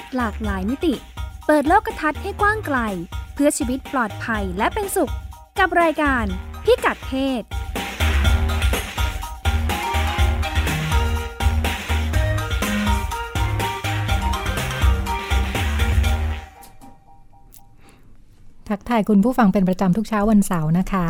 [0.00, 0.94] ศหลากหลายมิติ
[1.46, 2.78] เปิดโลกทัศน์ให้กว้างไกล
[3.34, 5.12] เพื่อชีวิตปลอดภัยและเป็นสุข
[5.58, 6.24] กับรายการ
[6.64, 7.42] พิกัดเพศ
[18.68, 21.06] ทักทายคุณผู้ฟังเป็นประจำทุกเช้าวันเสาร์นะคะ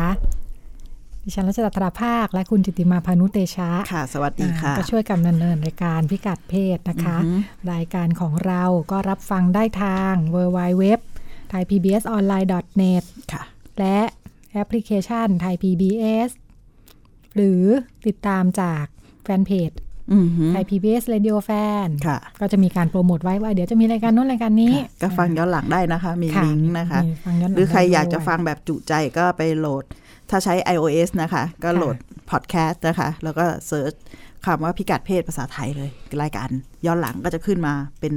[1.25, 10.83] ดิฉันรัชดาตราภาค และคุณจิติมาพานุเตชะค่ะ สวัสดีค่ะอ่าก็ช่วยกันดำเนินรายการพิกัดเพศนะคะอือฮึรายการของเราก็รับฟังได้ทาง w w w
[11.51, 12.47] t h a i PBS online
[12.81, 13.43] net ค่ะ
[13.79, 13.99] และ
[14.53, 16.29] แอปพลิเคชันไทย PBS
[17.35, 17.63] หรือ
[18.07, 18.83] ติดตามจาก
[19.23, 19.71] แฟนเพจ
[20.13, 29.83] อือหือไทย PBS Radio Fan ค่ะ ก็จะมีการโปรโมทไว้ว่าเดี๋ยวจะมีรายการโน้นรายการนี้ ก็ฟังย้อนหลังได้นะคะ มีค่ะลิงก์นะคะมีฟังย้อนหลังหรือใครอยากจะได้ด้วยฟังแบบจุใจก็ไปโหลด
[30.29, 31.97] ถ้าใช้ iOS นะคะ ก็โหลด
[32.31, 33.93] พอดแคสต์นะคะ แล้วก็ search
[34.45, 35.89] คำว่าพิกัดเพศภาษาไทยเลย
[36.21, 36.49] รายการ
[36.85, 38.13] ย้อนหลังก็จะขึ้นมาเป็น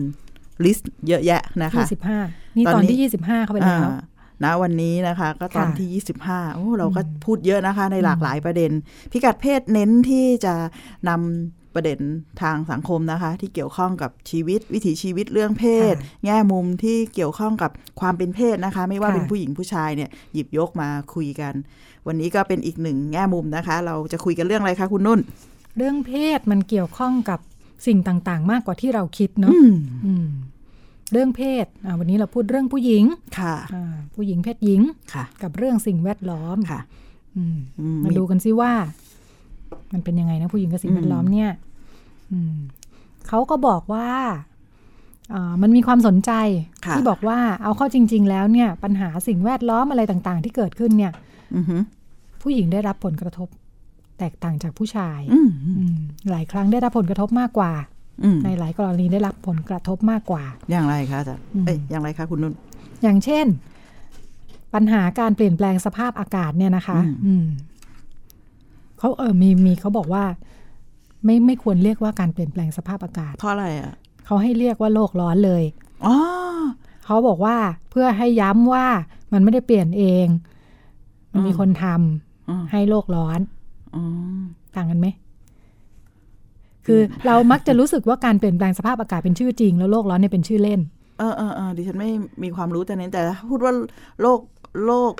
[0.64, 2.18] ลิสต์เยอะแยะนะคะยี่สิบห้า
[2.56, 4.00] นี่ตอนตอนนี้ที่ยี่สิบห้าเข้าไปแล้วอ่า
[4.44, 8.70] ณวันนี้นะคะก็ตอนค่ะที่ 25 โอ้เราก็พูดเยอะนะคะในหลากหลายประเด็น
[9.12, 10.54] พิกัดเพศเน้นที่จะ
[11.08, 12.00] นำประเด็น
[12.42, 21.54] ทางสังคมนะคะ ที่เกี่ยวข้องกับชีวิตวิถีชีวิตเรื่องเพศ แง่มุมที่เกี่ยวข้องกับความเป็นเพศนะคะ ไม่ว่าค่ะเป็นผู้หญิงผู้ชายเนี่ยหยิบยกมาคุยกัน
[22.08, 25.20] วันนี้ก็เป็นอีกหนึ่งแง่มุมนะคะ เราจะคุยกันเรื่องอะไรคะคุณนุ่น
[25.76, 27.38] เรื่องเพศมันเกี่ยวข้องกับ
[27.86, 29.74] สิ่งต่างๆ มากกว่าที่เราคิดเนาะอืม
[30.06, 30.28] อืม
[31.12, 33.04] เรื่องเพศอ่าวันนี้เราพูดเรื่องผู้หญิง
[33.38, 34.80] ค่ะอ่าผู้หญิงเพศหญิง
[35.12, 36.80] ค่ะกับเรื่องสิ่งแวดล้อม ค่ะ
[37.36, 38.72] อืมอืมมาดูกันซิว่า
[39.92, 41.50] มันเป็นยังไงนะผู้หญิงกับสิ่งแวดล้อมเนี่ย
[42.32, 42.56] อืม
[43.28, 44.08] เขาก็บอกว่า
[45.34, 46.32] อ่ามันมีความสนใจ
[46.86, 51.12] ค่ะที่บอกว่าเอาเข้าจริง ๆ แล้วเนี่ย ปัญหาสิ่งแวดล้อมอะไรต่าง ๆ ที่เกิดขึ้นเนี่ย
[51.56, 51.82] อือหือ
[52.48, 53.48] ผู้หญิงได้รับผลกระทบ
[54.18, 55.96] แตกต่างจากผู้ชายอืมอืม
[56.30, 57.72] หลายครั้งได้รับผลกระทบมากกว่า
[58.24, 62.54] อืมในหลายกรณีได้รับผลกระทบมากกว่า อย่างไรคะอาจารย์อืมเอ้ยอย่างไรคะคุณนุ่น
[63.02, 63.46] อย่างเช่น
[64.74, 67.46] ปัญหาการเปลี่ยนแปลงสภาพอากาศเนี่ยนะคะ อืมอืม
[68.98, 70.24] เขาเออมีมีเขาบอกว่า
[71.24, 73.92] ไม่ไม่ควรเรียกว่าการเปลี่ยนแปลงสภาพอากาศ เพราะอะไรอะ
[74.26, 75.62] เขาให้เรียกว่าโลกร้อนเลย
[76.06, 76.16] อ๋อ
[77.04, 77.56] เขาบอกว่า
[77.90, 78.86] เพื่อให้ย้ำว่า
[79.32, 80.26] มันไม่ได้เปลี่ยนเอง
[81.32, 82.27] มันมีอืมคนทำอืม
[82.72, 83.40] ให้โลกร้อน
[83.96, 84.02] อื
[84.38, 84.40] ม
[84.76, 85.06] ต่างกันไหม
[86.86, 90.80] คือเรามักจะรู้สึกว่าการเปลี่ยนแปลงสภาพอากาศเป็นชื่อจริง แล้วโลกร้อนเนี่ยเป็นชื่อเล่น
[91.18, 92.10] เออเออเออดิฉันไม่
[92.42, 93.72] มีความรู้แต่นี้แต่ถ้าพูดว่า
[94.22, 94.40] โลก
[94.86, 95.12] โลก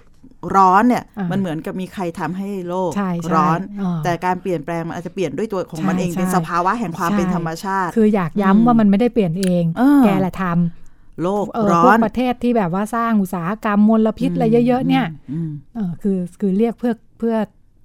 [0.56, 17.36] ร้อนเนี่ยอ่ามัมันเหมือนกับมีใครทำให้โลกใช่ใช่ร้อนอ่าแต่การเปลี่ยนแปลงมันอาจจะเปลี่ยนด้วยตัวของมันใช่เองเป็นใช่สภาวะแห่งความใช่เป็นธรรมชาติ คืออยากย้ำว่ามันไม่ได้เปลี่ยนเองเออแกแหละทำโลกเออร้พอวกนประเทศที่แบบว่าสร้างอุตสาหกรรมมลพิษอะไรเยอะ ๆ เนี่ยอืมเออคือคือเรียกเพื่อ เพื่อ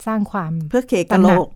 [0.07, 1.47] สร้างความเพื่อเคกะโลก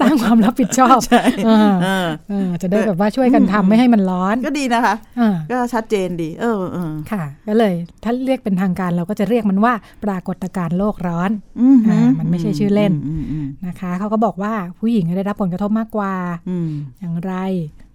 [0.00, 16.14] สร้างความรับผิดชอบใช่เออเออเออจะได้แบบว่าช่วยกันทำไม่ให้มันร้อน ก็ดีนะคะเออก็ชัดเจนดี เออเออค่ะ ก็เลย ถ้าเรียกเป็นทางการเราก็จะเรียกมันว่าปรากฏการณ์โลกร้อนอืมอ่ามันไม่ใช่ชื่อเล่นอืมอืมนะคะ เขาก็บอกว่าผู้หญิงได้รับผลกระทบมากกว่า
[16.50, 17.32] อืมอย่างไร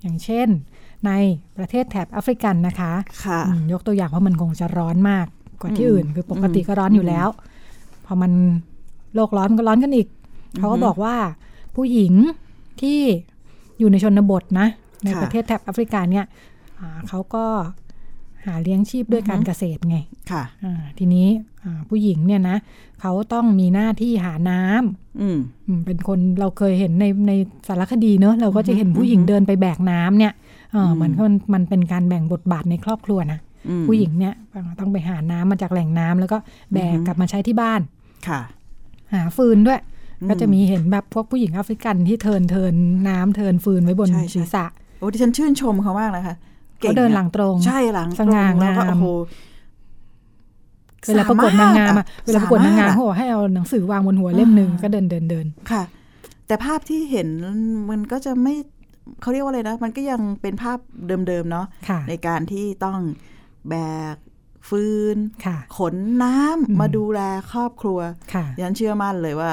[0.01, 0.47] อย่างเช่น
[1.05, 1.11] ใน
[1.57, 2.93] ประเทศแถบแอฟริกันนะคะ
[3.25, 5.25] ค่ะอืมยกตัวอย่างว่ามันคงจะร้อนมาก
[5.61, 7.27] กว่าที่อืมอื่น คือปกติก็ร้อนอยู่แล้ว
[8.05, 8.31] พอมัน
[9.15, 10.07] โลกร้อนมันก็ร้อนกันอีก
[10.59, 11.15] เขาก็บอกว่า
[11.75, 12.13] ผู้หญิง
[12.81, 12.99] ที่
[13.79, 14.67] อยู่ในชนบทนะ
[15.03, 16.25] ในค่ะประเทศแถบแอฟริกาเนี่ย
[16.79, 17.45] อ่าเขาก็
[18.45, 19.97] หาเลี้ยงชีพด้วยการเกษตรไง
[20.31, 21.27] ค่ะอ่าทีนี้
[21.63, 22.57] อ่าผู้หญิงเนี่ยนะ
[23.01, 25.37] เขาต้องมีหน้าที่หาน้ำอืม
[25.67, 27.31] อืมเป็นคนเราเคยเห็นในใน
[27.67, 30.33] สารคดีเนอะเราก็จะเห็นผู้หญิงเดินไปแบกน้ำเนี่ย
[30.71, 34.33] เออเหมือนมันมันเป็นการแบ่งบทบาทในครอบครัวนะอืมผู้หญิงเนี่ย
[34.79, 36.37] ต้องไปหาน้ำมาจากแหล่งน้ำแล้วก็
[36.73, 37.81] แบกกลับมาใช้ที่บ้าน
[38.27, 38.41] ค่ะ
[39.13, 39.79] หาฟืนด้วย
[40.29, 42.73] ก็จะมีเห็นแบบพวกผู้หญิงแอฟริกันที่เทินเทิน
[43.07, 44.65] น้ำเทินฟืนไว้บนใช่ใช่ศีรษะ
[44.99, 46.35] โอ้ดิฉันชื่นชมเขามากนะคะ
[46.79, 49.05] เขาเดินหลังตรง ใช่หลังสง่างามแล้วก็โอ้โห
[51.07, 55.83] เวลาประกวดนางงามอะสเวลาประกวดนางงามสเขาบอกให้เอาหนังสือวางบนหัวเล่มหนึ่งก็เดินเดินเดินค่ะ
[56.47, 57.27] แต่ภาพที่เห็น
[57.89, 58.55] มันก็จะไม่
[59.21, 60.77] เขาเรียกว่าอะไรนะ มันก็ยังเป็นภาพ
[61.07, 62.99] เดิมๆเนาะค่ะในการที่ต้อง
[63.69, 63.75] แบ
[64.13, 64.15] ก
[64.69, 67.19] ฟืนค่ะขนน้ำอืมมาดูแล
[67.51, 67.99] ครอบครัว
[68.33, 69.51] ค่ะดิฉันเชื่อมั่นเลยว่า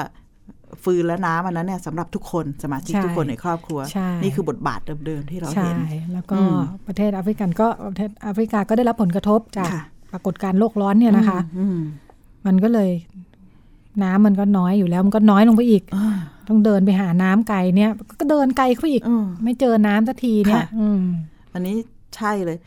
[0.83, 5.77] ฟืนและน้ำอันนั้นเนี่ยสำหรับทุกคนสมาชิกใช่ทุกคนในครอบครัวใช่นี่คือบทบาทเดิมๆที่เราใช่เห็น
[6.13, 11.79] แล้วก็อืมประเทศแอฟริกันก็ประเทศแอฟริกาก็ได้รับผลกระทบจากค่ะปรากฏการณ์โลกร้อนเนี่ยนะคะอืม
[12.45, 12.89] มันก็เลย
[14.03, 16.15] น้ำมันก็น้อยอยู่แล้วมันก็น้อยลงไปอีกอืม
[16.47, 21.01] ต้องเดินไปหาน้ำไกลเนี่ย ก็เดินไกลเข้าไปอีกอืมไม่เจอน้ำสักทีเนี่ยค่ะอืม
[21.53, 21.75] อันนี้
[22.15, 22.57] ใช่เลย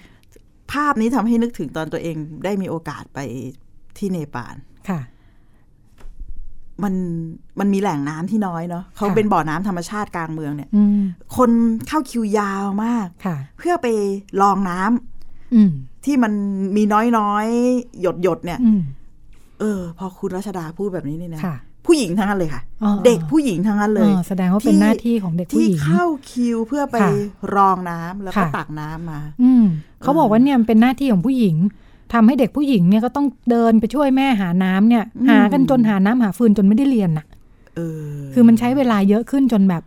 [0.73, 3.19] ภาพนี้ทำให้นึกถึงตอนตัวเองได้มีโอกาสไป
[3.99, 4.55] ที่เนปาล
[4.89, 5.01] ค่ะ
[6.83, 6.95] มัน
[7.61, 11.03] มันมีแหล่งน้ำที่น้อยเนาะเขาค่ะเป็นบ่อน้ำธรรมชาติกลางเมืองเนี่ยอืม
[11.37, 11.51] คน
[11.89, 13.87] เข้าคิวยาวมากค่ะเพื่อไป
[14.43, 15.71] ลองน้ำอืม
[16.05, 16.33] ที่มัน
[16.77, 16.83] มี
[17.17, 18.81] น้อยๆ หยดหยดๆเนี่ยอืม
[19.61, 21.57] เออ พอคุณรัชดาพูดแบบนี้นี่นะค่ะ
[21.87, 27.11] ผู้หญิงทั้งนั้นเลยค่ะอ๋อเด็กผู้หญิงทั้งนั้นเลยอ๋อแสดงว่าเป็นหน้าที่ของเด็กผู้ที่หญิงเข้าคิวเพื่อไปค่ะ
[27.55, 29.65] รองน้ำแล้วก็ค่ะตักน้ำมา อืม
[30.03, 31.57] เขาบอกว่าเนี่ยมันเป็นหน้าที่ของผู้หญิง
[32.15, 37.27] ทำให้เด็กผู้หญิงเนี่ยก็ต้องเดินไปช่วยแม่หาน้ำเนี่ยอืมหากันจนหาน้ำหาฟืนจนไม่ได้เรียนน่ะ
[37.77, 39.83] เออคือมันใช้เวลาเยอะขึ้นจนแบบ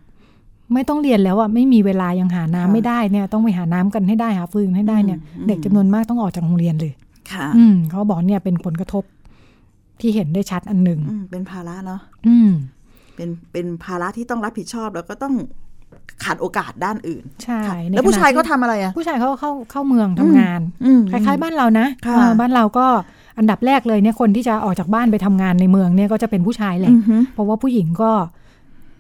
[0.74, 6.94] ไม่ต้องเรียนแล้วอะไม่มีเวลายังหาน้ำค่ะไม่ได้เนี่ย ต้องไปหาน้ำกันให้ได้หาฟืนให้ได้เนี่ยอืมเด็กจำนวนมากต้องออกจากโรงเรียนเลย
[7.32, 9.04] ค่ะ อืมเขาบอกเนี่ยเป็นผลกระทบ
[10.02, 12.52] ที่เห็นได้ชัดอันหนึ่งอืมเป็นภาระเนาะอืม
[13.16, 15.34] เป็นเป็นภาระที่ต้องรับผิดชอบแล้วก็ต้อง
[16.24, 22.88] ขาดโอกาสด้านอื่น ใช่ค่ะในแล้วผู้ชายขณะเขาที่ทำอะไรอะ ผู้ชายเขาก็เข้าเข้าเมืองทำงานอืมคล้ายๆ บ้านเรานะค่ะเออบ้านเราก็
[23.38, 28.12] อันดับแรกเลยเนี่ยคนที่จะออกจากบ้านไปทำงานในเมืองเนี่ยก็จะเป็นผู้ชายแหละอือฮึเพราะว่าผู้หญิงก็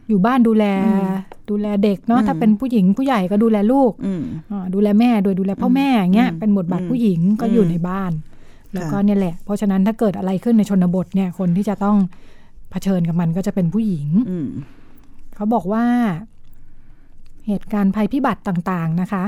[0.10, 0.66] อยู่บ้านดูแล
[1.50, 8.12] ดูแลเด็กเนาะอืมถ้าเป็นผู้หญิงผู้ใหญ่ก็ดูแลลูกอืมอ่าดูแลแม่โดยดูแลพ่อแม่อย่างเงี้ยอืมเป็นบทบาทอืมผู้หญิงก็อืมอยู่ในบ้าน
[8.74, 11.98] แล้วก็เนี่ยแหละ เพราะฉะนั้นถ้าเกิดอะไรขึ้นในชนบทเนี่ยคนที่จะต้อง
[12.72, 14.50] เผชิญกับมันก็จะเป็นผู้หญิงอืม
[15.36, 15.86] เขาบอกว่า
[17.48, 19.24] เหตุการณ์ภัยพิบัติต่างๆนะคะ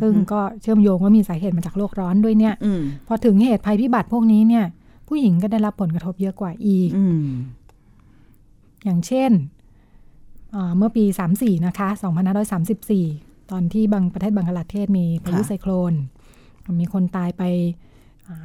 [0.00, 4.64] ซึ่งก็เชื่อมโยงว่ามีสาเหตุมาจากโลกร้อนด้วยเนี่ยอืมพอถึงเหตุภัยพิบัติพวกนี้เนี่ย
[5.08, 7.26] ผู้หญิงก็ได้รับผลกระทบเยอะกว่าอีกอืม
[8.84, 9.30] อย่างเช่น
[10.54, 11.04] อ่าเมื่อปี
[11.36, 11.88] 34 นะคะ
[12.50, 15.92] 2534 ตอนที่บางประเทศบังกลาเทศมีพายุค่ะไซโคลน
[16.80, 17.42] มีคนตายไป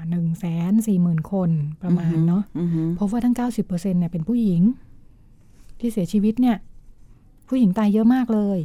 [0.10, 1.50] หนึ่งแสนสี่หมื่นคน
[1.82, 4.62] ประมาณเนาะอือฮึพบว่าทั้ง 90%เนี่ยเป็นผู้หญิง
[5.80, 6.58] ที่เสียชีวิตเนี่ย
[7.48, 8.60] ผู้หญิงตายเยอะมากเลย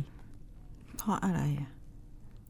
[0.97, 1.71] เพราะอะไรอะ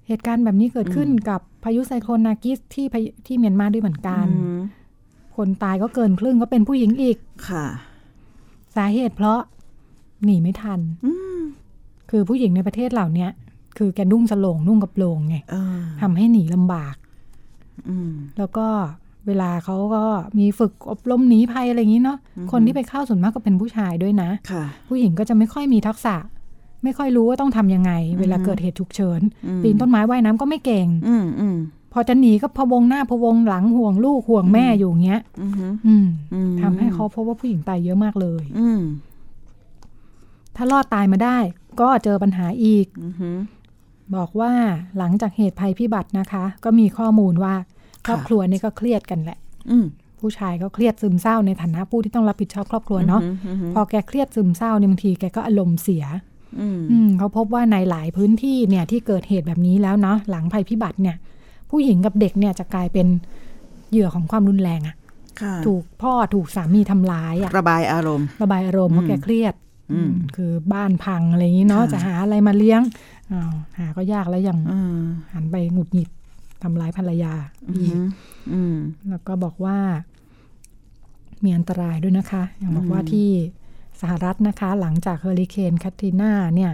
[0.07, 4.61] เหตุการณ์แบบนี้เกิดขึ้นกับพายุไซโคลนนากิสที่พายุที่เมียนมาด้วยเหมือนกันอืม
[5.37, 7.19] คนตายก็เกินครึ่งก็เป็นผู้หญิงอีก
[7.49, 7.67] ค่ะ
[8.77, 9.41] สาเหตุเพราะ
[10.25, 11.41] หนีไม่ทันอืม
[12.11, 13.31] คือผู้หญิงในประเทศเหล่าเนี้ย
[13.79, 17.04] คือแกนุ่งสโลงนุ่งกระโปรงไงเออทำให้หนีลำบากอืม
[18.39, 18.67] แล้วก็
[19.27, 20.05] เวลาเขาก็
[20.39, 26.17] มีฝึกอบรมหนีภัยอะไรอย่างนี้เนาะอือฮึคนที่ไปเข้าส่วนมากก็เป็นผู้ชายด้วยนะค่ะผู้หญิงก็จะไม่ค่อยมีทักษะ
[26.85, 31.57] ไม่ค่อยรู้ว่าต้องทำยังไง เวลาเกิดเหตุฉุกเฉินอืมปีนต้นไม้ว่ายน้ำก็ไม่เก่ง อืมอืม
[31.93, 38.81] พอจะหนีก็พะวงหน้าพะวงหลังห่วงลูกห่วงแม่อยู่อย่างเงี้ยอือฮึอืมอืมทำให้เขาพบว่าผู้หญิงตายเยอะมากเลย อืม
[40.57, 41.39] ถ้ารอดตายมาได้
[41.81, 43.31] ก็เจอปัญหาอีกอือฮึ
[44.17, 44.53] บอกว่า
[44.99, 47.55] หลังจากเหตุภัยพิบัตินะคะ ก็มีข้อมูลว่า
[48.07, 49.39] ครอบครัวนี่ก็เครียดกันแหละ
[49.71, 49.87] อืม
[50.21, 56.05] ผู้ชายก็เครียดซึมเศร้าในฐานะผู้ที่ต้องรับผิดชอบครอบครัวเนาะอือฮึพอแกเครียดซึมเศร้าเนี่ยบางทีแกก็อารมณ์เสีย
[56.61, 61.17] อืมอืมเขาพบว่าในหลายพื้นที่เนี่ยที่เกิดเหตุแบบนี้แล้วเนาะหลังภัยพิบัติเนี่ย
[61.71, 63.07] ผู้หญิงกับเด็กเนี่ยจะกลายเป็น
[63.91, 64.97] เหยื่อของความรุนแรงอะ
[65.41, 69.55] ค่ะถูกพ่อถูกสามีทำร้ายอะระบายอารมณ์ ระบายอารมณ์เพราะแกเครียด
[69.93, 72.81] อืมคือบ้านพังอะไรอย่างนี้เนาะค่ะจะหาอะไรมาเลี้ยง
[73.35, 74.99] อ้าวหาก็ยากแล้วยังอืม
[75.35, 76.11] หันไปหงุดหงิด
[76.63, 77.35] ทำร้ายภรรยา
[77.69, 78.05] อือีกม
[78.53, 78.77] อืม
[79.11, 79.79] แล้วก็บอกว่า
[81.45, 83.29] มีอันตรายด้วยนะคะอย่างบอกว่าอืมที่
[84.01, 86.73] สหรัฐนะคะ หลังจากเฮอริเคนแคทรีนาเนี่ย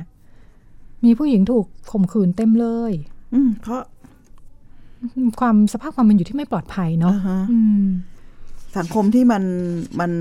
[1.04, 2.92] มีผู้หญิงถูกข่มขืนเต็มเลย
[3.34, 3.82] อืมเพราะ
[5.40, 7.84] ความสภาพความเป็นอยู่ที่ไม่ปลอดภัยเนาะอ่าฮะอืม
[8.78, 9.42] สังคมที่มัน
[10.00, 10.12] มัน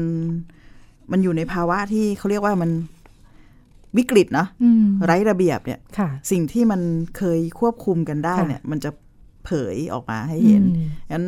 [1.11, 2.69] มันอยู่ในภาวะที่เขาเรียกว่ามัน
[3.97, 6.81] วิกฤตเนาะอืมไร้ระเบียบเนี่ยค่ะสิ่งที่มัน
[7.17, 8.91] เคยควบคุมกันได้ค่ะเนี่ยมันจะ
[9.45, 11.25] เผยออกมาให้เห็นอืมงั้น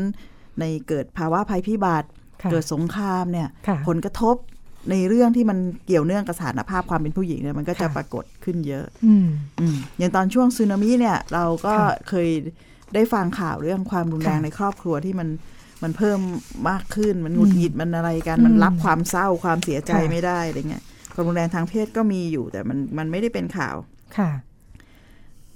[0.60, 2.10] ในเกิดภาวะภัยพิบัติ
[2.42, 4.36] ค่ะเกิดสงครามเนี่ยค่ะผลกระทบ
[4.92, 9.28] ในเรื่องที่มันเกี่ยวเนื่องกับสถานภาพความเป็นผู้หญิงเนี่ยมันก็จะค่ะปรากฏขึ้นเยอะอืม
[9.60, 12.30] อืมอย่างตอนช่วงสึนามิเนี่ยเราก็ค่ะเคย
[12.94, 15.30] ได้ฟังข่าวเรื่องความรุนแรงค่ะในครอบครัวที่มัน
[15.84, 16.20] มันเพิ่ม
[16.70, 20.84] มากขึ้นมันหงุดอืมหงิดมันอะไรกันอืมมันรับความเศร้าความเสียใจค่ะไม่ได้อะไรเงี้ย
[21.22, 23.76] ความรุนแรงทางเพศก็มีอยู่ แต่มันมันไม่ได้เป็นข่าว
[24.18, 24.32] ค่ะ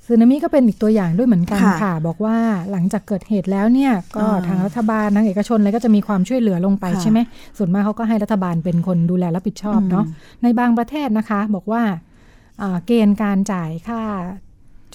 [0.05, 2.37] สึนามิก็เป็นอีกตัวอย่างด้วยเหมือนกันค่ะค่ะบอกว่า
[2.71, 7.19] หลังจากเกิดเหตุแล้วเนี่ย ก็อ่าทางรัฐบาลทางเอกชนอะไรก็จะมีความช่วยเหลือลงไปค่ะใช่ไหม
[7.57, 11.81] ส่วนมากเขาก็ให้รัฐบาลเป็นคนดูแลรับผิดชอบเนาะอืมในบางประเทศนะคะ บอกว่า
[12.61, 14.01] อ่าเกณฑ์การจ่ายค่า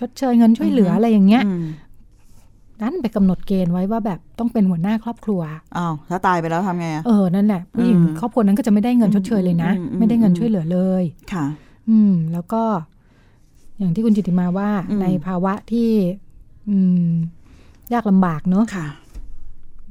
[0.01, 1.43] ชดเชยเงินช่วยเหลืออะไรอย่างเงี้ย
[2.81, 5.41] อืมนั้นไปกำหนดเกณฑ์ไว้ว่าแบบต้องเป็นหัวหน้าครอบครัว
[5.77, 11.47] อ้าวถ้าตายไปแล้วทำไงอะเออนั่นแหละผู้หญิงอืมครอบครัวนั้นก็จะไม่ได้เงินชดเชยเลยนะอืมอืมไม่ได้เงินช่วยเหลือเลยค่ะ
[11.91, 12.63] อืม แล้วก็
[13.79, 15.91] อย่างที่คุณจิติมาว่าอืมในภาวะที่
[16.69, 16.77] อื
[17.09, 17.11] ม
[17.93, 18.87] ยากลำบากเนอะค่ะ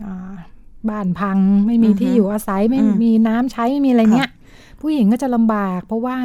[0.03, 0.36] อ่า
[0.89, 4.29] บ้านพังไม่มีอือฮึที่อยู่อาศัยไม่อืมมีน้ำใช้ไม่มีอะไรเงี้ย
[4.81, 6.17] ผู้หญิงก็จะลำบาก เพราะว่า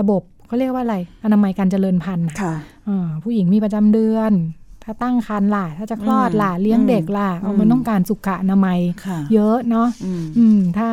[0.00, 2.54] ระบบเขาเรียกว่าอะไรอนามัยการเจริญพันธุ์น่ะค่ะ
[2.88, 4.32] อ่าผู้หญิงมีประจำเดือน
[4.84, 10.90] ถ้าตั้งครรภ์ล่ะ ถ้าจะคลอดล่ะอืมเลี้ยงเด็กล่ะอืมเอามันต้องการสุขอนามัยค่ะเยอะเนาะอืมอืมถ้า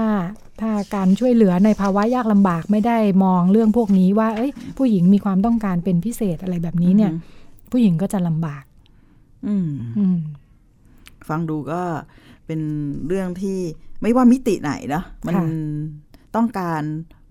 [0.62, 7.12] ถ้าการช่วยเหลือในภาวะยากลำบากไม่ได้มองเรื่องพวกนี้ว่า เอ้ย ผู้หญิงมีความต้องการเป็นพิเศษอะไรแบบนี้เนี่ย
[7.71, 8.63] ผู้หญิงก็จะลำบาก
[9.48, 10.17] อืมอืม
[11.29, 11.81] ฟังดูก็
[12.45, 12.60] เป็น
[13.07, 13.57] เรื่องที่
[14.01, 15.45] ไม่ว่ามิติไหนเนอะมันค่ะ
[16.36, 16.81] ต้องการ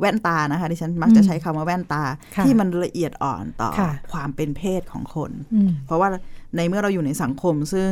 [0.00, 2.02] แว่นตานะคะดิฉันมักจะอืมใช้คำว่าแว่นตา
[2.36, 6.08] ค่ะที่มันละเอียดอ่อนต่อค่ะความเป็นเพศของคนอืมเพราะว่า
[6.56, 7.90] ในเมื่อเราอยู่ในสังคมซึ่ง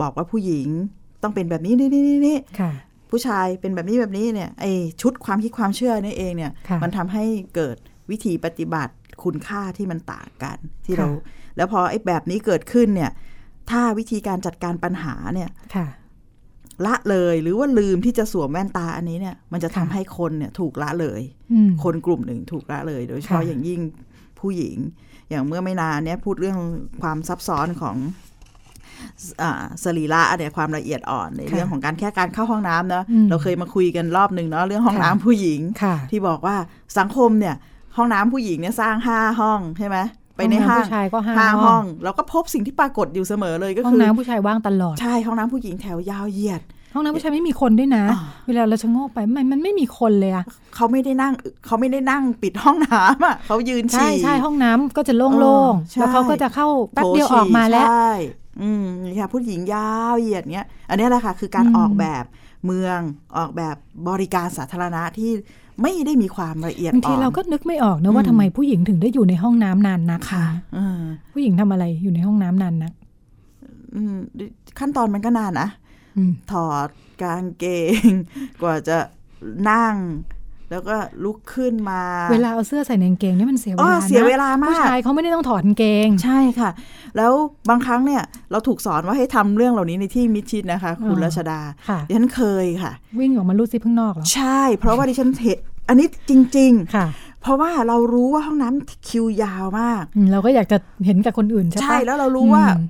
[0.00, 0.68] บอกว่าผู้หญิง
[1.22, 2.72] ต้องเป็นแบบนี้นี่นี่นี่นี่ค่ะ
[3.10, 4.64] ผู้ชายเป็นแบบนี้แบบนี้เนี่ยไอ
[5.02, 7.76] ชุดความคิดความเชื่อนี่เองเนี่ยค่ะมันทำให้เกิด
[8.10, 8.94] วิธีปฏิบัติ
[9.24, 11.08] คุณค่าที่มันต่างกันที่ค่ะเรา
[11.56, 13.10] แล้วพอไอ้แบบนี้เกิดขึ้นเนี่ย
[13.70, 15.86] ถ้าวิธีการจัดการปัญหาเนี่ยค่ะ
[16.86, 21.20] ละเลยหรือว่าลืมที่จะสวมแว่นตาอันนี้เนี่ยมันจะทำค่ะให้คนเนี่ยถูกละเลย
[21.52, 23.80] อืมคนกลุ่มหนึ่งถูกละเลย โดยเฉพาะค่ะอย่างยิ่ง
[24.40, 24.76] ผู้หญิง
[25.30, 26.58] อย่างเมื่อไม่นานเนี่ยพูดเรื่อง
[27.02, 27.96] ความซับซ้อนของ
[29.42, 36.56] อ่าสรีระเนี่ยความละเอียดอ่อนในค่ะเรื่องของการแค่การเข้าห้องน้ำเนาะอืมเราเคยมาคุยกันรอบหนึ่งเนาะเรื่องห้องค่ะน้ำผู้หญิงค่ะที่บอกว่า
[36.98, 37.54] สังคมเนี่ย
[37.96, 39.96] ห้องน้ำผู้หญิงเนี่ยสร้างห้าห้องใช่ไหม
[40.36, 46.62] ไปในห้องห้างน้ำผู้ชายก็ห้าห้าห้ห้อองงเราก็พบสิ่งที่ปรากฏอยู่เสมอเลยก็ห้องคือน้ำผู้ชายว่างตลอด ใช่ห้องน้ำผู้หญิงแถวยาวเหยียด
[46.94, 51.32] ห้องน้ำผู้ชายไม่มีคนด้วยนะอ่าเวลาเราชะโงกไปมันมันไม่มีคนเลยอะเขาไม่ได้นั่ง
[51.66, 58.12] เขาไม่ได้นั่งปิดห้องน้ำอะเขายืนใช่ฉี่ใช่ห้องน้ำก็จะโล่งเออใช่ๆแล้วเขาก็จะเข้าแป๊บโถเดียวออกมาแล้วใช่
[58.62, 62.24] อืมนี่ค่ะผู้หญิงยาวเหยียดเนี้ย อันนี้แหละค่ะคือการอืมออกแบบ
[62.66, 62.98] เมือง
[63.36, 63.76] ออกแบบ
[64.08, 65.30] บริการสาธารณะที่
[65.82, 71.02] ไม่ได้มีความละเอียดบางอ่ทีอนเราก็นึกไม่ออกนะว่าอืมทำไมผู้หญิงถึงได้อยู่ในห้องน้ำนานนักค่ะเออ
[71.32, 72.92] ผู้หญิงทำอะไรอยู่ในห้องน้ำนานนัก
[73.94, 74.16] อืม
[74.78, 75.68] ขั้นตอนมันก็นานนะ
[76.16, 76.88] อืมถอด
[77.22, 77.64] กางเก
[78.08, 78.10] ง
[78.62, 78.98] กว่าจะ
[79.70, 79.94] นั่ง
[80.70, 82.00] แล้วก็ลุกขึ้นมา
[82.32, 86.70] เวลาเอาเสื้อใส่ในกางเกงเนี่ยมันเสียเวอ๋อลานะเสียเวลามากผู้ชายเขาไม่ได้ต้องถอดกางเกง ใช่ค่ะ
[87.16, 87.32] แล้ว
[87.68, 95.58] บางครั้งเนี่ยเราถูกสอนว่าให้ทำเรื่องเหล่านี้ในที่มิดชิดนะคะ คุณอ๋อรัชดาค่ะดิฉันเคยค่ะ วิ่งออกมาลูดซิปข้างนอกเหรอใช่ เพราะว่าดิฉันเห็น
[95.88, 102.84] อันนี้จริงค่ะๆเพราะว่าเรารู้ว่าห้องน้ำคิวยาวมากอืมเราก็อยากจะเห็นกับคนอื่นใช่ปะใช่แล้วเรารู้ว่าอืม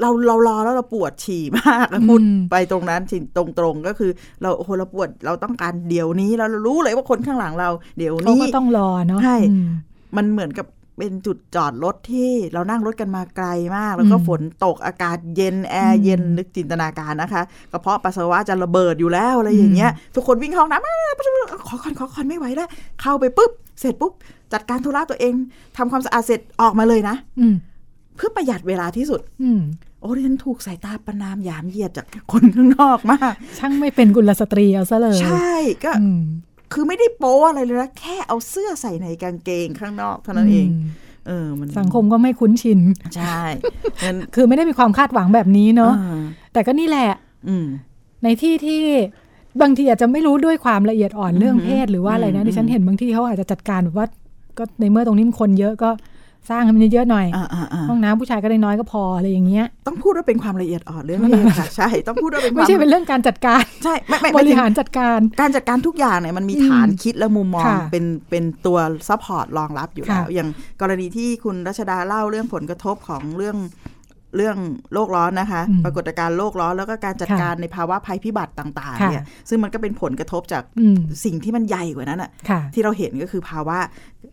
[0.00, 4.10] เราเรารอแล้วเราปวดฉี่มากพูดอืมไปตรงนั้นฉี่ตรงๆก็คือ
[4.42, 9.68] เราโอ้โหเราปวดเราต้องการเดี๋ยวนี้แล้วเรารู้เลยว่าคนข้างหลังเรา เดี๋ยวเขานี้ก็ต้องรอเนาะใช่อืม
[10.16, 10.66] มันเหมือนกับ
[10.98, 21.12] เป็นจุดจอดรถที่เรานั่งรถกันมาไกลมาก แล้วก็อืมฝนตกอากาศเย็นแอร์เย็นนึกจินตนาการนะคะกระเพาะปัสสาวะจะระเบิดอยู่แล้วอะไรอย่างเงี้ยทุกคนวิ่งเข้าห้องน้ำอ้าว
[21.68, 22.68] ขอคอนขอคอนไม่ไหวแล้ว
[23.00, 24.12] เข้าไปปุ๊บ เสร็จปุ๊บ
[24.52, 25.34] จัดการธุระตัวเอง
[25.76, 27.54] ทำความสะอาดเสร็จออกมาเลยนะ อืม
[28.16, 29.60] เพื่อประหยัดเวลาที่สุดอืม
[30.00, 35.52] โอ้ดิฉันถูกสายตาประนามหยามเหยียดจากคนข้างนอกมาก ช่างไม่เป็นกุลสตรีเอาซะเลย ใช่
[35.84, 36.22] ก็อืม
[36.72, 40.70] คือไม่ได้โป๊อะไรเลยนะแค่เอาเสื้อใส่ในกางเกงข้างนอกเท่านั้นเองม
[41.26, 42.80] เออมันสังคมก็ไม่คุ้นชิน
[43.16, 43.40] ใช่
[44.04, 46.20] งั้นคือไม่ได้มีความคาดหวังแบบนี้เนาะอ่า
[46.52, 47.10] แต่ก็นี่แหละ
[47.48, 47.66] อืม
[48.24, 48.82] ในที่ที่
[49.62, 54.06] บางทีอาจจะไม่รู้ด้วยความละเอียดอ่อนเรื่องเพศหรือว่าอะไรนะอืมดิฉันเห็นบางที่เขาอาจจะจัดการแบบว่า
[54.58, 55.90] ก็ในเมื่อตรงนี้มันคนเยอะก็
[56.50, 70.48] สร้างให้มันเยอะๆหน่อยอ่าอ่าอ่าห้องน้ำผู้ชายก็ได้น้อยก็พออะไรอย่างเงี้ยต้องพูดว่าเป็นความละเอียดอ่อนเรื่องเพศค่ะใช่ต้องพูดว่าเป็นควาไม่มใช่เป็นเรื่องการจัดการใช่ไม่ไม่บไม่ริถึงหารจัดการการจัดการทุกอย่างเนี่ยมันมีอืมฐานคิดและมุมมองค่ะเป็นเป็นตัว support รองรับอยู่แล้วค่ะอย่าง
[70.80, 73.56] กรณีที่คุณรัชดาเล่าเรื่องผลกระทบของเรื่อง
[74.36, 74.56] เรื่อง
[74.94, 83.78] โลกร้อนนะคะอืมปรากฏการณ์โลกร้อนแล้วก็การจัดค่ะการในภาวะภัยพิบัติต่างๆค่ะเนี่ยซึ่งมันก็เป็นผลกระทบจากอืมสิ่งที่มันใหญ่กว่านั้นอะค่ะที่เราเห็นก็คือภาวะ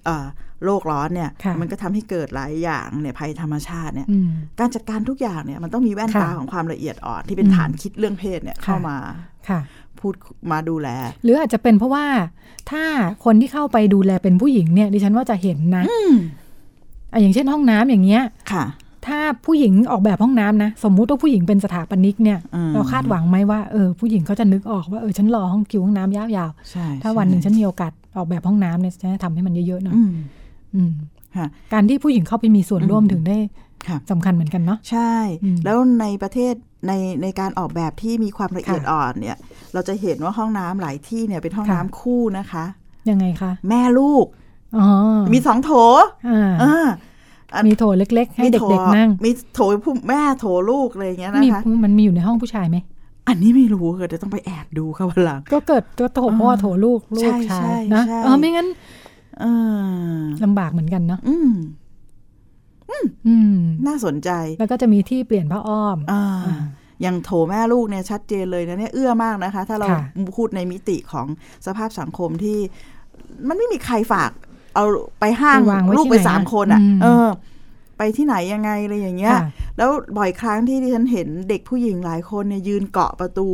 [0.06, 0.26] เอ่อ
[0.66, 4.30] โลกร้อนเนี่ยค่ะมันก็ทำให้เกิดหลายอย่างเนี่ยภัยธรรมชาติเนี่ยอืม
[4.60, 8.98] การจัดการทุกอย่างเนี่ยมันต้องมีแว่นค่ะตาของความละเอียดอ่อนที่เป็นอืมฐานคิดเรื่องเพศเนี่ยค่ะเข้ามา
[9.50, 9.60] ค่ะ
[10.00, 10.14] พูด
[10.52, 10.88] มาดูแล
[11.24, 12.06] หรืออาจจะเป็นเพราะว่า
[12.72, 12.84] ถ้า
[13.26, 15.84] คนที่เข้าไปดูแลเป็นผู้หญิงเนี่ยดิฉันว่าจะเห็นนะ
[17.12, 18.64] อะอย่างเช่นห้องน้ำอย่างเงี้ยค่ะ
[19.08, 30.12] ถ้าผู้หญิงออกแบบห้องน้ำนะ สมมุติว่าผู้หญิงเป็นสถาปนิกเนี่ยอืมเราคาดหวังไหมว่าเออผู้หญิงเขาจะนึกออกว่าเออฉันรอห้องคิวห้องน้ำยาวใช่ๆถ้าวันหนึ่งฉันมีโอกาสออกแบบห้องน้ำเนี่ยฉันจะทำให้มันเยอะๆหน่อยอืม
[30.76, 30.92] อืม
[31.38, 33.38] ค่ะการที่ผู้หญิงเข้าไปมีส่วนร่วมอืมถึงได้
[33.88, 36.54] ค่ะสำคัญเหมือนกันเนาะใช่อืมแล้วในประเทศ
[36.88, 39.38] ในในการออกแบบที่มีความละเอียดค่ะอ่อนเนี่ย
[39.74, 42.66] เราจะเห็นว่าห้องน้ำหลายที่เนี่ยเป็นห้องค่ะน้ำคู่นะคะ
[43.10, 44.26] ยังไงคะแม่ลูก
[44.78, 44.88] อ๋อ
[45.34, 45.72] มีสองโถ
[46.30, 47.13] อ่าอ่าอัน
[47.68, 52.78] มีโถเล็กๆ ให้มีเโถด็กๆนั่ง มีโถผู้แม่โถลูกอะไรอย่างเงี้ยมีนะคะมันมีอยู่ในห้องผู้ชายไหม
[53.28, 58.68] อันนี้ไม่รู้ค่ะเดี๋ยวต้องไปแอบดูค่ะวันหลังก็เกิดก็โถพ่อโถลูกลูใช่กชาใช่ยนะใช่เออไม่งั้น
[59.40, 59.46] เอ
[60.18, 61.52] อลำบากเหมือนกันเนาะอืม
[63.28, 63.58] อืม
[63.88, 64.30] น่าสนใจ
[64.60, 66.56] แล้วก็จะมีที่เปลี่ยนผ้าอ้อมอ่าอ่า
[67.02, 70.00] อย่างโถแม่ลูกเนี่ยชัดเจนเลยนะเนี่ยเอื้อมากนะคะ ถ้าเราค่ะ
[70.38, 71.28] พูดในมิติของ
[71.66, 72.58] สภาพสังคมที่
[73.48, 74.32] มันไม่มีใครฝาก
[74.76, 74.84] เอา
[75.20, 77.28] ไปห้างไปวางไว้ลูกที่ไปไหนสามอะคนอะอืมเออ
[77.98, 79.42] ไปที่ไหนยังไงอะไรอย่างเงี้ยค่ะ
[79.78, 83.48] แล้วบ่อยครั้งที่ดิฉันเห็นเด็กผู้หญิงหลายคนเนี่ยยืนเกาะประตู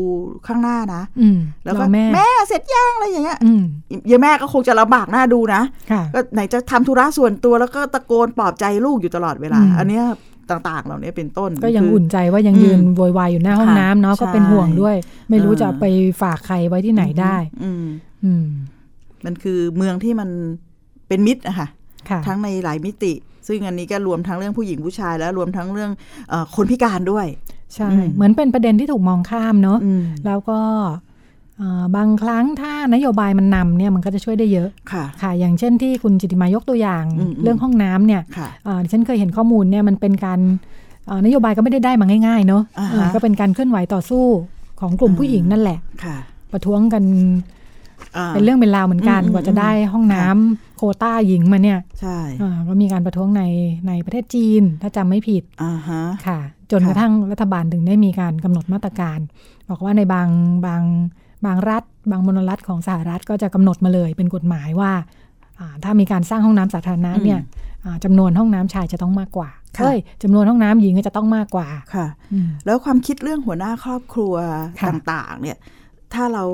[0.47, 3.63] ข้างหน้านะอืมแล้วก็รอแม่แม่เสร็จย่างอะไรอย่างเงี้ยอืม
[4.11, 5.61] ยายแม่ก็คงจะลำบากหน้าดูนะ
[5.91, 10.05] ค่ะก็ไหนจะทำธุระส่วนตัวแล้วก็ตะโกนปลอบใจลูกอยู่ตลอดเวลาอืมอันเนี้ย
[10.49, 14.95] ต่างๆ เหล่านี้เป็นต้น ก็ยังคืออุ่นใจว่ายังอืมยืนโวยวายอยู่หน้าห้องค่ะน้ำเนาะก็เป็นใช่ห่วงด้วย
[15.29, 15.85] ไม่รู้เออจะไป
[16.21, 17.85] ฝากใครไว้ที่ไหนได้ อืม
[18.23, 18.45] อืม
[19.25, 20.29] มันคือเมืองที่มัน
[21.09, 21.67] เป็นมิตรอะค่ะ
[22.09, 23.13] ค่ะทั้งในหลายมิติ
[23.47, 25.91] ซึ่งอันนี้ก็รวมทั้งเรื่องผู้หญิงผู้ชาย และรวมทั้งเรื่อง
[26.29, 27.25] เออคนพิการด้วย
[27.75, 30.59] ใช่อืมเหมือนเป็นประเด็นที่ถูกมองข้ามเนาะอืมแล้วก็
[31.57, 40.39] เอ่อบางครั้งถ้านโยบายมันนำเนี่ยมันก็จะช่วยได้เยอะค่ะค่ะ อย่างเช่นที่คุณจิติมายกตัวอย่างอืมเรื่องห้องน้ำเนี่ยค่ะอ่าดิฉันเคยเห็นข้อมูลเนี่ยมันเป็นการ
[41.09, 44.25] อ่านโยบายก็ไม่ได้ได้มาง่ายๆเนาะอ่าฮะเออก็เป็นการเคลื่อนไหวต่อสู้
[44.79, 46.17] ของกลุ่มผู้หญิงนั่นแหละค่ะ
[46.51, 47.03] ประท้วงกัน
[48.17, 53.43] อ่าเป็นเรื่องเป็นราวเหมือนกันอืมกว่าจะได้ห้องน้ำ โควต้าหญิงมาเนี่ย ใช่อ่าก็มีการประท้วงใน
[53.87, 56.39] ในประเทศจีน ถ้าจำไม่ผิดอ่าฮะค่ะ
[56.71, 59.19] จนค่ะกระทั่งรัฐบาลถึงได้มีการกำหนดมาตรการ
[59.69, 60.27] บอกว่าในบาง
[60.65, 60.83] บาง
[61.45, 64.91] บางรัฐ บางมณรัฐของสหรัฐก็จะกำหนดมาเลยเป็นกฎหมายว่า
[65.59, 67.39] อ่าถ้ามีการสร้างห้องน้ำสาธารณะเนี่ย
[67.85, 74.33] อ่าจำนวนห้องน้ำชายจะต้องมากกว่าค่ะเอ้ยจำนวนห้องน้ำหญิงก็จะต้องมากกว่าค่ะอืมแล้วความคิดเรื่องหัวหน้าครอบครัว
[74.81, 75.57] ค่ะต่าง ๆ เนี่ย
[76.13, 76.45] ถ้าเรา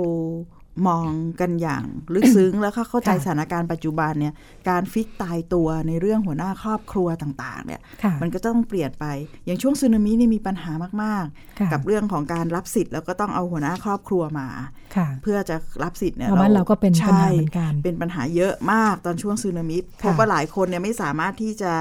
[0.88, 1.08] มอง
[1.39, 4.34] กันอย่างลึกซึ้งแล้วก็เข้าใจค่ะสถานการณ์ปัจจุบันเนี่ย
[4.70, 9.05] การฟิกตายตัวในเรื่องหัวหน้าครอบครัวต่างๆเนี่ยค่ะมันก็ต้องเปลี่ยนไป
[9.46, 10.72] อย่างช่วงสึนามินี่มีปัญหา
[11.03, 11.25] มาก
[11.60, 14.48] ค่ะๆกับเรื่องของการรับสิทธิ์แล้วก็ต้องเอาหัวหน้าครอบครัวมา
[14.96, 21.72] ค่ะเพื่อจะรับสิทธิ์เนี่ยเอาบ้านเราก็เป็นปัญหาใช่เหมือนกันเป็นปัญหาเยอะมากตอนช่วงสึนามิพบว่าหลายคนเนี่ยไม่สามารถที่จะ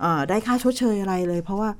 [0.00, 1.70] เอ่อได้ค่าชดเชยอะไรเลย เพราะว่า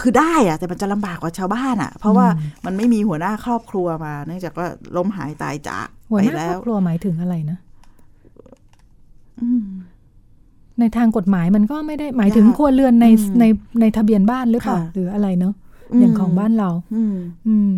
[0.00, 2.26] ค่ะคือได้อะแต่มันจะลำบากกว่าชาวบ้านอะเพราะว่า
[2.64, 4.66] มันไม่มีหัวหน้าครอบครัวมา เนื่องจากว่า
[4.96, 7.58] ล้มหายตายจากหัวไปหน้าแล้ครอวบครัวหมายถึงอะไรนะ
[9.40, 9.64] อืม
[10.80, 13.44] ในทางกฎหมายมันก็ไม่ได้หมายถึงยากครัวเรือนในอืมใน
[13.80, 15.54] ในทะเบียนบ้านหรือเปล่าค่ะหรืออะไรเนาะ
[15.92, 17.14] อืมอย่างของบ้านเรา อืม
[17.48, 17.74] อืม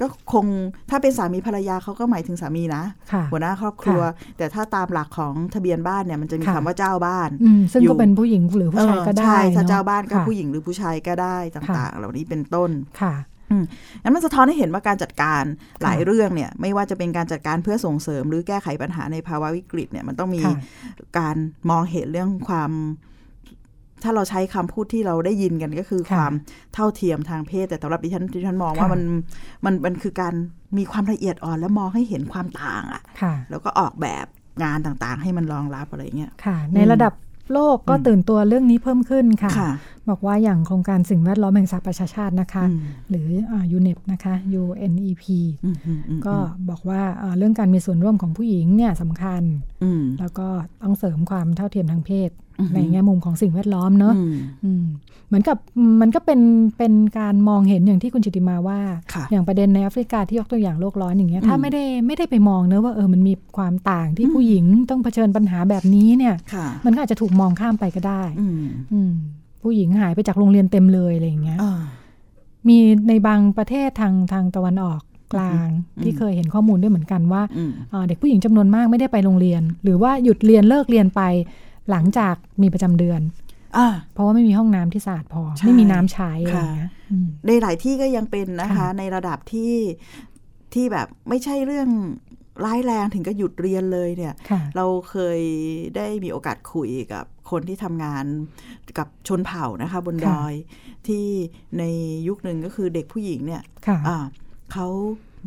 [0.00, 0.46] ก็คง
[0.90, 2.82] ถ้าเป็นสามีภรรยาเขาก็หมายถึงสามีนะ
[3.12, 4.00] ค่ะหัวหน้าครอบครัว
[4.38, 12.70] แต่ถ้าตามหลักของทะเบียนบ้านเนี่ยมันจะมีค่ะคำว่าเจ้าบ้านอืมซึ่งอยู่ก็เป็นผู้หญิงหรือผู้ชายก็ได้เออใช่ถ้าเนอะเจ้าบ้านก็ค่ะผู้หญิงหรือผู้ชายก็ได้ต่างๆ เหล่านี้เป็นต้น
[13.02, 13.14] ค่ะ
[14.02, 15.44] งั้นมันสะท้อนให้เห็นว่าการจัดการ
[15.82, 20.54] หลายค่ะเรื่องเนี่ย ไม่ว่าจะเป็นการจัดการเพื่อส่งเสริม หรือแก้ไขปัญหาในภาวะวิกฤตเนี่ยมันต้องมีค่ะ
[21.18, 21.36] การ
[21.70, 22.70] มองเห็นเรื่องความ
[24.04, 26.32] ถ้าเราใช้คำพูดที่เราได้ยินกันก็คือค่ะความ
[26.74, 29.02] เท่าเทียมทางเพศ แต่สำหรับดิฉันดิฉันมองค่ะว่ามัน
[29.64, 30.34] มันมันคือการ
[30.78, 34.26] มีความละเอียดอ่อน และมองให้เห็นความต่างอะ่ะค่ะแล้วก็ออกแบบ
[34.62, 37.12] งานต่างๆ ให้มันรองรับอะไรเงี้ยค่ะ ในระดับ
[37.52, 39.72] โลกก็ตื่นตัวเรื่องนี้เพิ่มขึ้นค่ะค่ะ
[40.10, 45.24] บอกว่าอย่างโครงการสิ่งแวดล้อมแห่งสหประชาชาตินะคะอืมหรืออ่า UNEP นะคะ UNEP
[45.64, 46.34] อืมอืมอืมก็
[46.70, 49.42] บอกว่าอ่าเรื่องการมีส่วนร่วมของผู้หญิงเนี่ยสำคัญ
[49.82, 50.48] อืมแล้วก็
[50.82, 54.84] ต้องเสริมความเท่าเทียมทางเพศอือหือ ในแง่มุมของสิ่งแวดล้อมเนาะอืมอืม
[55.28, 55.56] เหมือนกับ
[56.00, 56.40] มันก็เป็น
[56.78, 58.80] เป็นการมองเห็นอย่างที่คุณจิติมาว่า
[59.14, 69.12] ค่ะอย่างประเด็นในแอฟริกาที่ยกตัวอย่างโลกร้อนอย่างเงี้ยอืมถ้าไม่ได้ไม่ได้ไปมองเนอะว่าเออมันมีความต่างที่ผู้หญิงต้องเผชิญปัญหาแบบนี้เนี่ยค่ะมันก็อาจจะถูกมองข้ามไปก็ได้อืมอืม
[69.62, 71.80] ผู้หญิงหายไปจากโรงเรียนเต็มเลยอะไรอย่างเงี้ยอ่า
[72.68, 75.00] มีในบางประเทศทางทางตะวันออก
[75.34, 81.22] กลางอืมที่เคยเห็นข้อมูลด้วยเหมือนกันว่าอืมเอ่อเด็กผู้หญิงจำนวนมากไม่ได้ไปโรงเรียน หรือว่าหยุดเรียนเลิกเรียนไป
[81.90, 83.20] หลังจากมีประจำเดือน
[83.76, 89.74] อ่าเพราะว่าไม่มีห้องน้ำที่สะอาดพอใช่ไม่มีน้ำใช้อะไรอย่างเงี้ยอืมในหลายที่ก็ยังเป็นนะคะค่ะในระดับที่
[90.74, 91.88] ที่แบบไม่ใช่เรื่อง
[92.64, 95.40] ร้ายแรงถึงก็หยุดเรียนเลยเนี่ยค่ะเราเคย
[95.96, 98.24] ได้มีโอกาสคุยกับคนที่ทำงาน
[98.98, 100.54] กับชนเผ่านะคะ บนดค่ะอย
[101.06, 101.24] ที่
[101.78, 101.84] ใน
[102.28, 104.16] ยุคหนึ่งก็คือเด็กผู้หญิงเนี่ยค่ะอ่า
[104.72, 104.86] เขา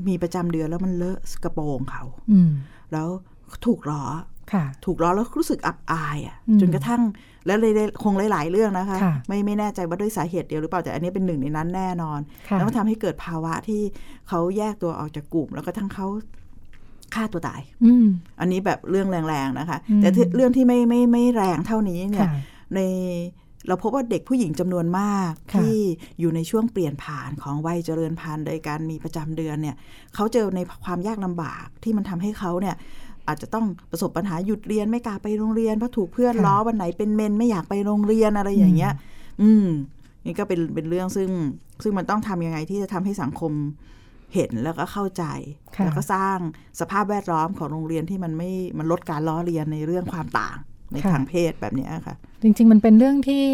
[0.08, 2.52] มีประจำเดือนแล้วมันเลอะกระโปรงเขาอืม
[2.94, 3.08] แล้ว
[3.66, 4.35] ถูกล้อค่ะ
[4.86, 7.02] ถูกล้อแล้วรู้สึกอับอายอะ่ะอืมจนกระทั่ง
[7.46, 13.82] แล้วเลยคงหลาย ๆ เรื่องนะคะค่ะไม่ไม่แน่ใจว่าด้วยสาเหตุเดียวหรือเปล่าแต่อันนี้เป็นหนึ่งในนั้นแน่นอนค่ะแล้วมันทำให้เกิดภาวะที่
[14.30, 16.08] เขาแยกตัวออกจากกลุ่ม แล้วก็ทั้งเขา
[17.16, 18.06] ฆ่าตัวตายอืม
[18.40, 22.40] อันนี้แบบเรื่องแรงๆนะคะอืมแต่ที่เรื่องที่ไม่ไม่ไม่แรงเท่านี้เนี่ยค่ะ
[22.76, 22.80] ใน
[23.68, 25.78] เราพบว่าเด็กผู้หญิงจำนวนมากค่ะที่
[26.20, 29.76] อยู่ในช่วงเปลี่ยนผ่านของวัยเจริญพันธุ์โดยการมีประจำเดือนเนี่ย
[30.16, 32.76] เขาเจอในความยากลำบากที่มันทำให้เขาเนี่ย
[33.28, 38.94] อาจจะต้องประสบปัญหาหยุดเรียนไม่กล้าไปโรงเรียนเพราะถูกเพื่อนค่ะล้อวันไหนเป็นเมนไม่อยากไปโรงเรียนอะไรอย่างเงี้ย
[39.42, 39.68] อืม
[40.26, 41.30] นี่ก็เป็นเป็นเรื่องซึ่ง
[41.84, 43.52] ซึ่งมันต้องทำยังไงที่จะทำให้สังคม
[44.34, 45.24] เห็นแล้วก็เข้าใจ
[45.76, 46.38] ค่ะแล้วก็สร้าง
[46.80, 50.58] สภาพแวดล้อมของโรงเรียนที่มันไม่มันลดการล้อเลียนในเรื่องความต่าง
[50.94, 53.46] ในทางเพศแบบเนี้ยค่ะ จริง ๆ มันเป็นเรื่องที่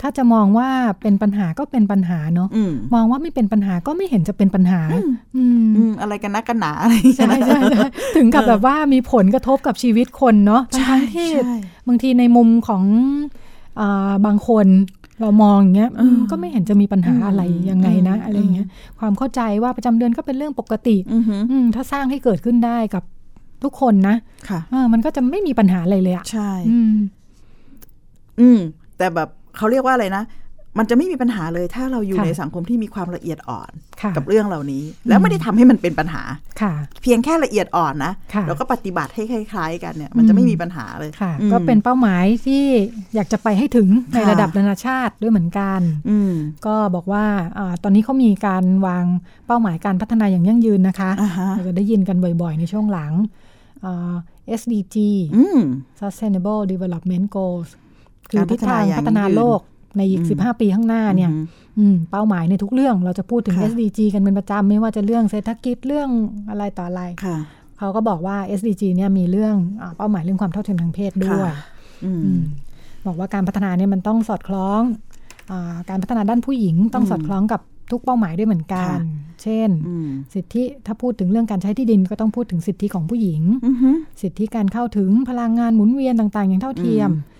[0.00, 0.68] ถ้าจะมองว่า
[1.02, 4.80] เป็นปัญหาก็เป็นปัญหาเนาะอืมมองว่าไม่เป็นปัญหาก็ไม่เห็นจะเป็นปัญหา
[5.36, 7.86] อืมอืมอะไรกันนักกันหนาอะไรใช่ใช่ใช่
[8.16, 11.56] ถึงกับแบบว่ามีผลกระทบกับชีวิตคนเนาะทั้งๆที่ใช่
[11.88, 12.82] บางทีในมุมของ
[13.80, 14.66] อาบางคน
[15.20, 23.02] เรามองอย่างเงี้ยเออก็ไม่เห็นจะมีปัญหาอะไรอืมยังไงนะอืมอะไรอย่างเงี้ยความเข้าใจว่าประจำเดือนก็เป็นเรื่องปกติอือหืออืมถ้าสร้างให้เกิดขึ้นได้กับ
[23.64, 24.16] ทุกคนนะ
[24.48, 26.94] ค่ะเออมันก็จะไม่มีปัญหาอะไรเลยอะใช่ อืม
[28.40, 28.60] อืม
[28.98, 29.28] แต่แบบ
[29.60, 30.24] เขาเรียกว่าอะไรนะ
[30.78, 33.70] มันจะไม่มีปัญหาเลยถ้าเราอยู่ค่ะในสังคมที่มีความละเอียดอ่อน
[34.02, 36.22] ค่ะกับเรื่องเหล่านี้ แล้วไม่ได้ทำให้มันเป็นปัญหา
[36.60, 42.64] ค่ะ เพียงแค่ละเอียดอ่อนนะค่ะแล้วก็ปฏิบัติให้คล้ายๆ กันเนี่ยมันจะไม่มีปัญหาเลยค่ะอืมก็เป็นเป้าหมายที่
[43.14, 46.32] อยากจะไปให้ถึงในค่ะระดับนานาชาติด้วยเหมือนกันอืม
[46.66, 47.24] ก็บอกว่า
[47.58, 49.04] อาตอนนี้เขามีการวาง
[49.46, 53.12] เป้าหมายการพัฒนาอย่างยั่งยืนนะคะอ่าฮะเราจะได้ยินกันบ่อยๆ ในช่วงหลัง
[53.84, 54.14] อ่า
[54.60, 54.96] SDG
[55.36, 55.60] อืม
[56.00, 57.70] Sustainable Development Goals
[58.30, 59.60] คืกาอรพัทิศฒนาทางอย่างพัฒนายั่งยืนโลก
[59.96, 61.44] ในอีกอืม15 ปีข้างหน้าเนี่ยอืม
[61.78, 66.08] อืมเป้าหมายในทุกเรื่องเราจะพูดถึงค่ะ SDG กันเป็นประจำไม่ว่าจะเรื่องเศรษฐกิจเรื่อง
[66.50, 67.36] อะไรต่ออะไรค่ะ
[67.78, 71.54] เขาก็บอกว่า SDG เนี่ยมีเรื่องอาเป้าหมายเรื่องความเท่าเทียมทางเพศด้วยค่ะ
[72.04, 72.42] อืมอืม
[73.06, 74.82] บอกว่าการพัฒนาเนี่ยมันต้องสอดคล้อง
[75.50, 78.98] อาการพัฒนาด้านผู้หญิงต้องอืมสอดคล้องกับทุกเป้าหมายด้วยเหมือนกันค่ะ
[79.42, 87.38] เช่นอืมสิทธิ ถ้าพูดถึงเรื่องการใช้ที่ดินก็ต้องพูดถึงสิทธิของผู้หญิงอือหือสิทธิการเข้าถึงพลังงานหมุนเวียนต่าง ๆ อย่างเท่าเทียมอืม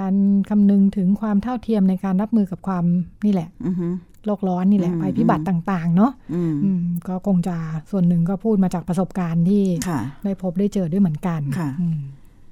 [0.00, 0.14] การ
[0.50, 2.84] คำนึงถึงความเท่าเทียมในการรับมือกับความ
[3.24, 3.92] นี่แหละอือหือ
[4.26, 7.56] โลกร้อนนี่แหละอืมภัยพิบัติต่าง ๆ เนาะอืมอืมก็คงจะ
[7.90, 11.98] ส่วนหนึ่งก็พูดมาจากประสบการณ์ที่ค่ะได้พบได้เจอด้วยเหมือนกันค่ะอืม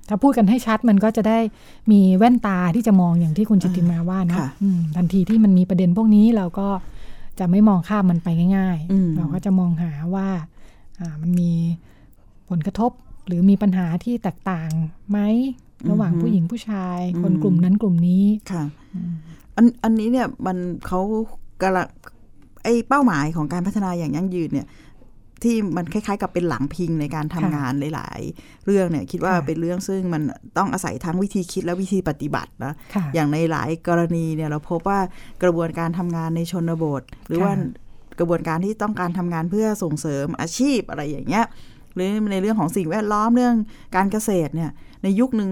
[0.09, 1.39] ถ้าพูดกันให้ชัดมันก็จะได้
[1.93, 6.69] มีแว่นตาที่จะมองอย่างที่คุณจิตติมาว่านะค่ะอืมทันทีที่มันมีประเด็นพวกนี้เราก็
[7.39, 10.29] จะไม่มองข้ามมันไปง่ายอืมๆเราก็จะมองหาว่า
[11.01, 11.53] อ่ามันมี
[12.49, 12.91] ผลกระทบ
[13.27, 14.71] หรือมีปัญหาที่แตกต่าง
[15.11, 15.19] ไหม
[15.91, 18.65] ระหว่างผู้หญิงผู้ชาย คนกลุ่มนั้นกลุ่มนี้ค่ะ
[19.57, 21.01] อันอันนี้เนี่ยมันเขา
[21.63, 21.87] กำลัง
[22.65, 24.67] ไอ้เป้าหมายของการพัฒนาอย่างยั่งยืนเนี่ย
[25.43, 30.23] ที่มันคล้ายๆ กับเป็นหลังพิงในการทำค่ะงานหลาย ๆ เรื่องเนี่ยคิดว่าค่ะเป็นเรื่องซึ่งมัน
[30.59, 35.01] ต้องอาศัยทั้งวิธีคิดและวิธีปฏิบัตินะค่ะอย่างในหลายกรณีเนี่ยเราพบว่า
[35.43, 37.55] กระบวนการทำงานในชนบท หรือค่ะว่า
[38.19, 41.45] กระบวนการที่ต้องการทำงานเพื่อส่งเสริมอาชีพอะไรอย่างเงี้ย
[41.95, 43.55] หรือในเรื่องของสิ่งแวดล้อมเรื่อง
[43.97, 44.71] การเกษตรเนี่ย
[45.03, 45.51] ในยุคหนึ่ง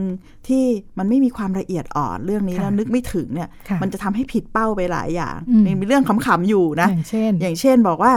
[0.49, 0.65] ที่
[0.99, 8.13] มันไม่มีความละเอียดอ่อนเรื่องนี้ค่ะแล้วนึกไม่ถึงเนี่ยค่ะมันจะทำให้ผิดเป้าไปหลายอย่างอืมมีเรื่องขำๆอยู่นะ อย่างเช่น อย่างเช่นบอกว่า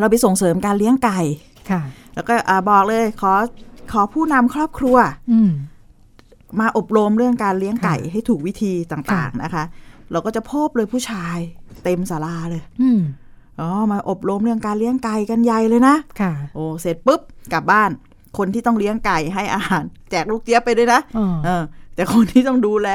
[0.00, 1.20] เราไปส่งเสริมการเลี้ยงไก่
[1.70, 1.80] ค่ะ
[2.14, 3.32] แล้วก็อ่าบอกเลยขอ
[3.92, 4.96] ขอผู้นำครอบครัว
[5.32, 5.50] อืม
[6.60, 9.64] มาอบรมเรื่องการเลี้ยงไก่ค่ะให้ถูกวิธีต่างค่ะๆนะคะ
[10.12, 11.38] เราก็จะพบเลยผู้ชาย
[11.84, 13.00] เต็มศาลาเลยอืม
[13.60, 17.20] อ๋อมาอบรมเรื่องการเลี้ยงไก่กันใหญ่เลยนะ ค่ะ โอ้ เสร็จปุ๊บ
[17.52, 17.90] กลับบ้าน
[18.38, 21.62] คนที่ต้องเลี้ยงไก่ให้อาหาร แจกลูกเจี๊ยบไปด้วยนะอ๋อเออ
[21.94, 22.88] แต่คนที่ต้องดูแล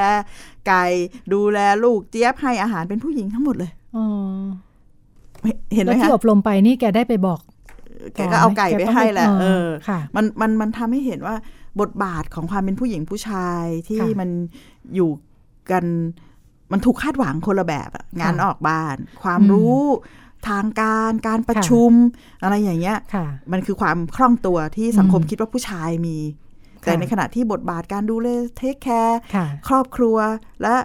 [0.67, 0.85] ไก่
[1.33, 4.05] ดูแลลูกเจี๊ยบให้อาหารเป็นผู้หญิงทั้งหมดเลยอ๋อ
[5.73, 7.39] เห็นไหมแล้วที่คะอบรมไปนี่แกได้ไปบอก
[8.15, 11.35] แกก็เอาไก่ไปให้แหละเออค่ะมันมันมันทำให้เห็นว่า
[11.81, 14.29] บทบาทของความเป็นผู้หญิงผู้ชายที่ค่ะมัน
[14.95, 15.09] อยู่
[15.71, 15.85] กัน
[16.71, 19.79] มันถูกคาดหวังคนละแบบอะงานค่ะออกบ้าน ความอืมรู้
[20.47, 21.91] ทางการการประค่ะชุม
[22.43, 26.17] อะไรอย่างเงี้ยค่ะมันคือความคล่องตัวที่สังคมอืมคิดว่าผู้ชายมี
[26.83, 30.17] ค่ะแต่ในขณะที่บทบาทการดูแลเทคแคร์ค่ะครอบครัว
[30.63, 30.75] และ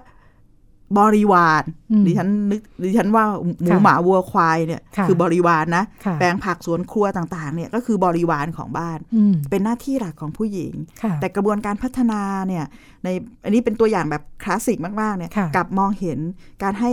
[0.99, 3.25] บริวารอืมดิฉันนึกดิฉันว่า
[3.63, 12.65] หมูค่ะหมาวัวควายเนี่ยค่ะอบริวารนะค่ะแปลงผักสวนครัวต่างๆเนี่ยก็คือบริวารของบ้านอืมเป็นหน้าที่หลักของผู้หญิงค่ะแต่กระบวนการพัฒนาเนี่ย
[13.05, 13.09] ใน
[13.45, 16.19] อันนี้เป็นตัวอย่างแบบคลาสสิกมากๆเนี่ยค่ะกลับมองเห็น
[16.63, 16.93] การให้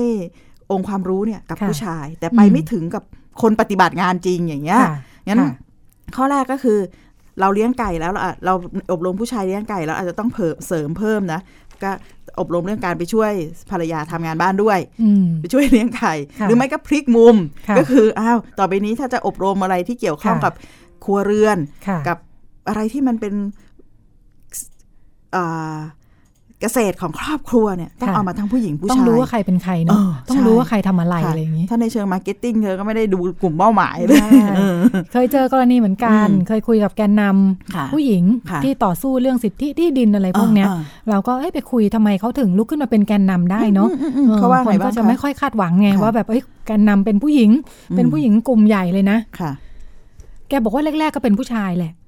[0.72, 3.04] องค์ความรู้เนี่ยกับค่ะผู้ชาย แต่ไปอืมไม่ถึงกับ
[3.42, 4.96] คนปฏิบัติงานจริงอย่างเงี้ยค่ะ
[5.28, 5.54] งั้นค่ะ
[6.16, 6.80] ข้อแรกก็คือ
[7.40, 8.54] เราเลี้ยงไก่แล้วเราอาจเรา
[8.92, 11.40] อบรมผู้ชายเลี้ยงไก่แล้วอาจจะต้องเพิ่มเสริมเพิ่มนะ
[11.84, 11.92] ก็
[12.40, 13.32] อบรมเรื่องการไปช่วย
[13.72, 17.36] ภรรยาทำงานบ้านด้วยอืมไปช่วยเลี้ยงไก่ค่ะหรือไม่ก็พลิกมุม
[17.68, 20.54] ค่ะก็คืออ้าวต่อไปนี้ถ้าจะอบรมอะไรที่เกี่ยวข้องค่ะกับ
[21.04, 21.58] ครัวเรือน
[21.88, 22.18] ค่ะกับ
[22.68, 23.34] อะไรที่มันเป็น
[25.36, 25.78] อ่า
[26.62, 34.78] เกษตรของครอบครัวเนี่ยต้องค่ะเอามาทั้งผู้หญิงผู้ต้องชายรู้ว่าใครเป็นใครเอเนาะอต้องใช่รู้ว่าใครทำอะไรค่ะอะไรอย่างนี้ ถ้าในเชิง marketing เธอก็ไม่ได้ดูกลุ่มเป้าหมายเลยใช่เออ
[35.12, 47.50] เคยเจอกรณีเหมือนกันอืมเคยคุยกับแกนนำค่ะผู้หญิงค่ะที่ต่อสู้เรื่องสิทธิที่ดินอะไรพวกเนี้ยอ่าเราก็เอ้ยไปคุยทำไมเขาถึงลุกขึ้นมาเป็นแกนนำได้เนาะอืมอืมอืมเขาว่าคไงนบ้าก็งจะคะไม่ค่อยคาดหวังไงค่ะว่าแบบเอ้ยแกนนำเป็นผู้หญิง
[47.96, 49.52] เป็นผู้หญิงกลุ่มใหญ่เลยนะค่ะ
[50.50, 52.01] แกบอกว่าแรกๆก็เป็นผู้ชายแหละเออ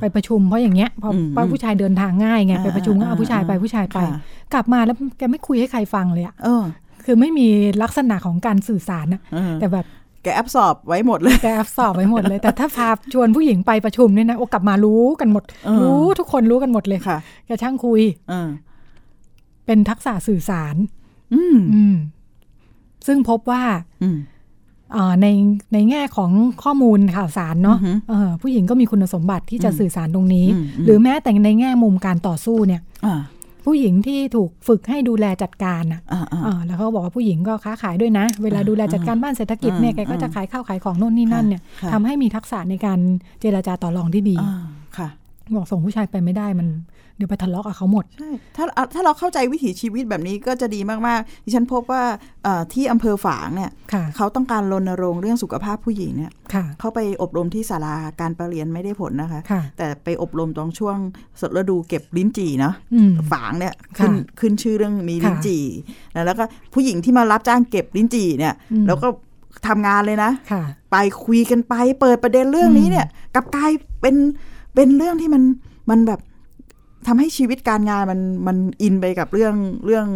[0.00, 4.20] ไปประชุมเพราะอย่างเงี้ยพออืมเพราะผู้ชายเดินทางง่ายไงอ่าไปประชุมก็เอาอ่าผู้ชายไปอ่าผู้ชายไปค่ะ
[4.52, 6.62] กลับมาแล้วแกไม่คุยให้ใครฟังเลยอะเออ
[7.04, 7.48] คือไม่มี
[7.82, 9.86] ลักษณะของการสื่อสารนะเออแต่แบบ
[10.22, 17.16] แกแอบสอบไว้หมดเลยแกแอบสอบไว้หมดเลย แต่ถ้าพาชวนผู้หญิงไปประชุมเนี่ยนะโอ้กลับมารู้กันหมดเออรู้ทุกคนรู้กันหมดเลยค่ะ
[17.46, 18.48] แกช่างคุยเออ
[19.66, 20.76] เป็นทักษะสื่อสาร
[21.34, 21.96] อืมอืม
[23.06, 23.62] ซึ่งพบว่า
[24.02, 24.20] อืมเอ่อ
[25.22, 25.26] ใน
[25.72, 26.30] ในแง่ของ
[26.62, 33.16] ข้อมูลข่าวสารเนาะอือฮึเออผู้หญิงก็มีคุณสมบัติที่จะอืมสื่อสารตรงนี้อืมอืมหรือแม้แต่ในแง่มุมการต่อสู้เนี่ยอ่า
[33.66, 42.98] ผู้หญิงที่ถูกฝึกให้ดูแลจัดการอะอ่าอ่าอ่าแล้วเขาบอกว่าผู้หญิงก็ค้าขายด้วยนะ เวลาดูแลจัดการบ้านเศรษฐกิจเนี่ยอืมแกก็จะขายข้าวขายของโน่นนี่นั่นเนี่ยค่ะทำให้มีทักษะในการ
[43.40, 44.62] เจรจาต่อรองที่ดีอ่า
[44.98, 45.08] ค่ะ
[45.56, 46.68] บอกส่งผู้ชายไปไม่ได้มัน
[47.16, 52.02] เดี๋ยวไปทะเลาะกับเขาหมด ใช่ ถ้าถ้าเราเข้าใจวิถีชีวิตแบบนี้ก็จะดีมาก ๆ ดิฉันพบว่า
[52.44, 60.96] เอ่อที่อำเภอฝางเนี่ยค่ะเขาต้องการรณรงค์เรื่องสุขภาพผู้หญิงเนี่ยค่ะเขาไปอบรมที่ศาลาการประเรียนไม่ได้ผลนะคะค่ะแต่ไปอบรมตรงช่วง
[61.56, 65.64] ฤดูเก็บลิ้นจี่เนาะอืมฝางเนี่ยขึ้นค่ะขึ้นชื่อเรื่องมีลิ้นค่ะจี่
[66.14, 66.44] นะแล้วก็
[66.74, 69.08] ผู้หญิงที่มารับจ้างเก็บลิ้นจี่เนี่ยอืมแล้วก็
[69.68, 73.70] ทำงานเลยนะค่ะไปคุยกันไปเปิดประเด็นเรื่องนี้อืมเนี่ยกลับกลาย
[74.00, 74.16] เป็น
[74.74, 75.42] เป็นเรื่องที่มัน
[75.90, 76.20] มันแบบ
[77.06, 79.54] ทำให้ชีวิตการงานมันมันอินไปกับเรื่อง
[79.86, 80.06] เรื่อง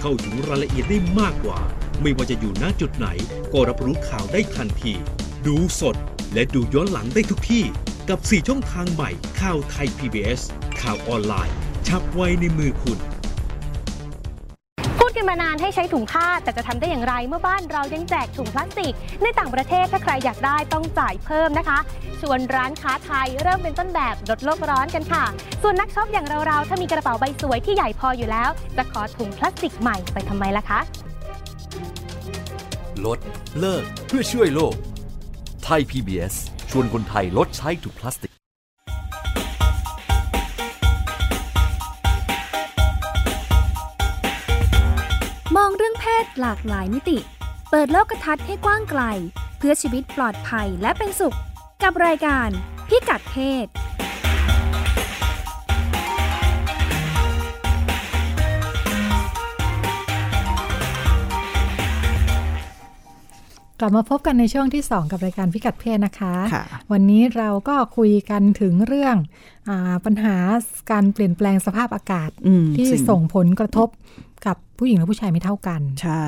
[0.00, 1.58] เข้าถึงรายละเอียดได้มากกว่า
[2.02, 3.08] ไม่ว่าจะอยู่ณจุดไหน
[3.52, 4.92] ก็รับรู้ข่าวได้ทันที
[5.46, 5.96] ดูสด
[6.34, 7.64] และดูย้อนหลังได้ทุกที่
[8.08, 10.40] กับ 4 ช่องทางใหม่ข่าวไทย PBS
[10.80, 11.54] ข่าวออนไลน์
[11.86, 12.98] ชับไว้ในมือคุณ
[15.18, 21.78] กันมานานให้ใช้ถุงผ้า แต่จะทำได้อย่างไรเมื่อบ้านเรายังแจกถุงพลาสติก ในต่างประเทศถ้าใครอยากได้ต้องจ่ายเพิ่มนะคะ
[22.20, 25.24] ชวนร้านค้าไทยเริ่มเป็นต้นแบบลดโลกร้อนกันค่ะ
[25.62, 30.80] ส่วนนักช็อปอย่างเราๆถ้ามีกระเป๋าใบสวยที่ใหญ่พออยู่แล้ว จะขอถุงพลาสติกใหม่ไปทำไมล่ะคะ
[33.06, 33.18] ลด
[33.58, 34.74] เลิกเพื่อช่วยโลก
[35.64, 36.34] ไทย PBS
[36.70, 38.32] ชวนคนไทยลดใช้ถุงพลาสติก
[46.24, 47.18] ศหลากหลายมิติ
[47.70, 49.02] เปิดโลกทัศน์ให้กว้างไกล
[49.58, 51.36] เพื่อชีวิตปลอดภัยและเป็นสุข
[51.82, 52.48] กับรายการ
[52.88, 53.66] พิกัดเพศ
[63.80, 69.16] กลับมาพบกันในช่วงที่ 2 กับรายการพิกัดเพศนะคะค่ะวันนี้เราก็คุยกันถึงเรื่อง
[69.68, 70.36] อาปัญหา
[70.90, 73.88] การเปลี่ยนแปลงสภาพอากาศอืมที่สิ่งส่งผลกระทบ
[74.46, 76.24] กับผู้หญิงและผู้ชายไม่เท่ากัน ใช่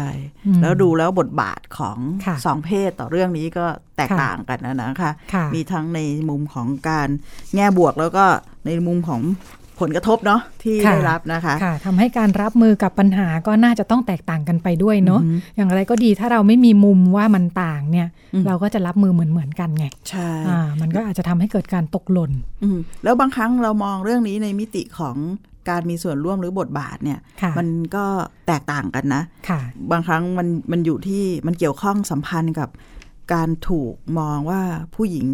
[0.47, 7.09] อืมแล้วดูแล้วบทบาทของค่ะสองเพศต่อเรื่องนี้ก็แตกค่ะต่างกันนะนะคะค่ะมีทั้งในมุมของการ
[7.55, 8.25] แง่บวกแล้วก็
[8.67, 9.23] ในมุมของ
[9.81, 25.17] ผลกระทบเนาะที่ค่ะได้รับนะคะค่ะทำให้การรับมือกับปัญหาก็น่าจะต้องแตกต่างกันไปด้วยเนาะอือฮึอย่างไรก็ดีถ้าเราไม่มีมุมว่ามันต่างเนี่ยอืมเราก็จะรับมือเหมือนเหมือนๆกันไงใช่อ่ามันก็อาจจะทำให้เกิดการตกหล่นอืมแล้วบางครั้งเรามองเรื่องนี้ในมิติของ
[25.69, 28.05] การมีส่วนร่วมหรือบทบาทเนี่ยค่ะมันก็
[28.47, 32.69] แตกต่างกันนะค่ะบางครั้งมันมันอยู่ที่มันเกี่ยวข้องสัมพันธ์กับ
[33.33, 34.63] การถูกมองว่า
[34.95, 35.27] ผู้หญิง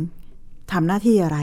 [0.72, 1.38] ทำหน้าที่อะไร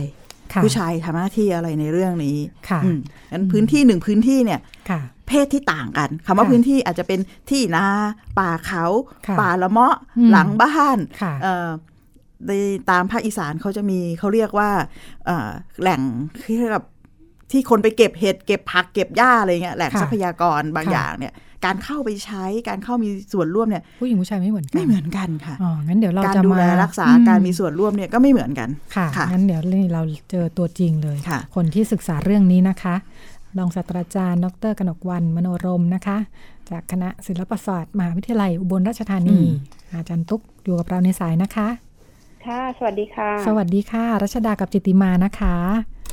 [0.54, 2.38] ค่ะผู้ชายทำหน้าที่อะไรในเรื่องนี้
[2.70, 3.00] ค่ะอืม
[3.32, 7.20] งั้นพื้นที่หนึ่งพื้นที่เนี่ยค่ะ เพศที่ต่างกันคำว่าค่ะพื้นที่อาจจะเป็น
[7.50, 7.86] ที่นา
[8.40, 8.86] ป่าเขา
[9.28, 11.70] ค่ะป่าละเมาะอืมหลังบ้านค่ะเอ่อ
[12.48, 12.52] ใน
[12.90, 14.70] ตามภาคอีสานเขาจะมีเขาเรียกว่า
[15.26, 15.50] เอ่อ
[15.82, 16.02] แหล่ง
[16.44, 16.84] ที่เรียกว่า
[17.54, 21.34] ที่คนไปเก็บเห็ดเก็บผักเก็บหญ้าอะไรเงี้ยแหล่งค่ะทรัพยากรบางค่ะอย่างเนี่ย
[21.66, 32.96] การเข้าไปใช้การเข้ามีส่วนร่วมเนี่ยผู้หญิงผู้ชายไม่เหมือนกันไม่เหมือนกันค่ะอ๋องั้นเดี๋ยวเราการจะดูมาแลรักษาอืการมีส่วนร่วมเนี่ยก็ไม่เหมือนกันค่ะค่ะงั้นเดี๋ยวนี่เราเจอตัวจริงเลยค่ะคนที่ศึกษาเรื่องนี้นะคะ
[33.58, 36.18] รองศาสตราจารย์ ดรกนกวันมโนรมนะคะ
[36.70, 39.40] จากคณะศิลปศาสตร์มหาวิทยาลัยอุบลราชธานี
[39.94, 41.68] อาจารย์ตุ๊กอยู่กับเราในสายนะคะ
[42.46, 45.56] ค่ะ สวัสดีค่ะ สวัสดีค่ะ รัชดากับจิตติมานะคะ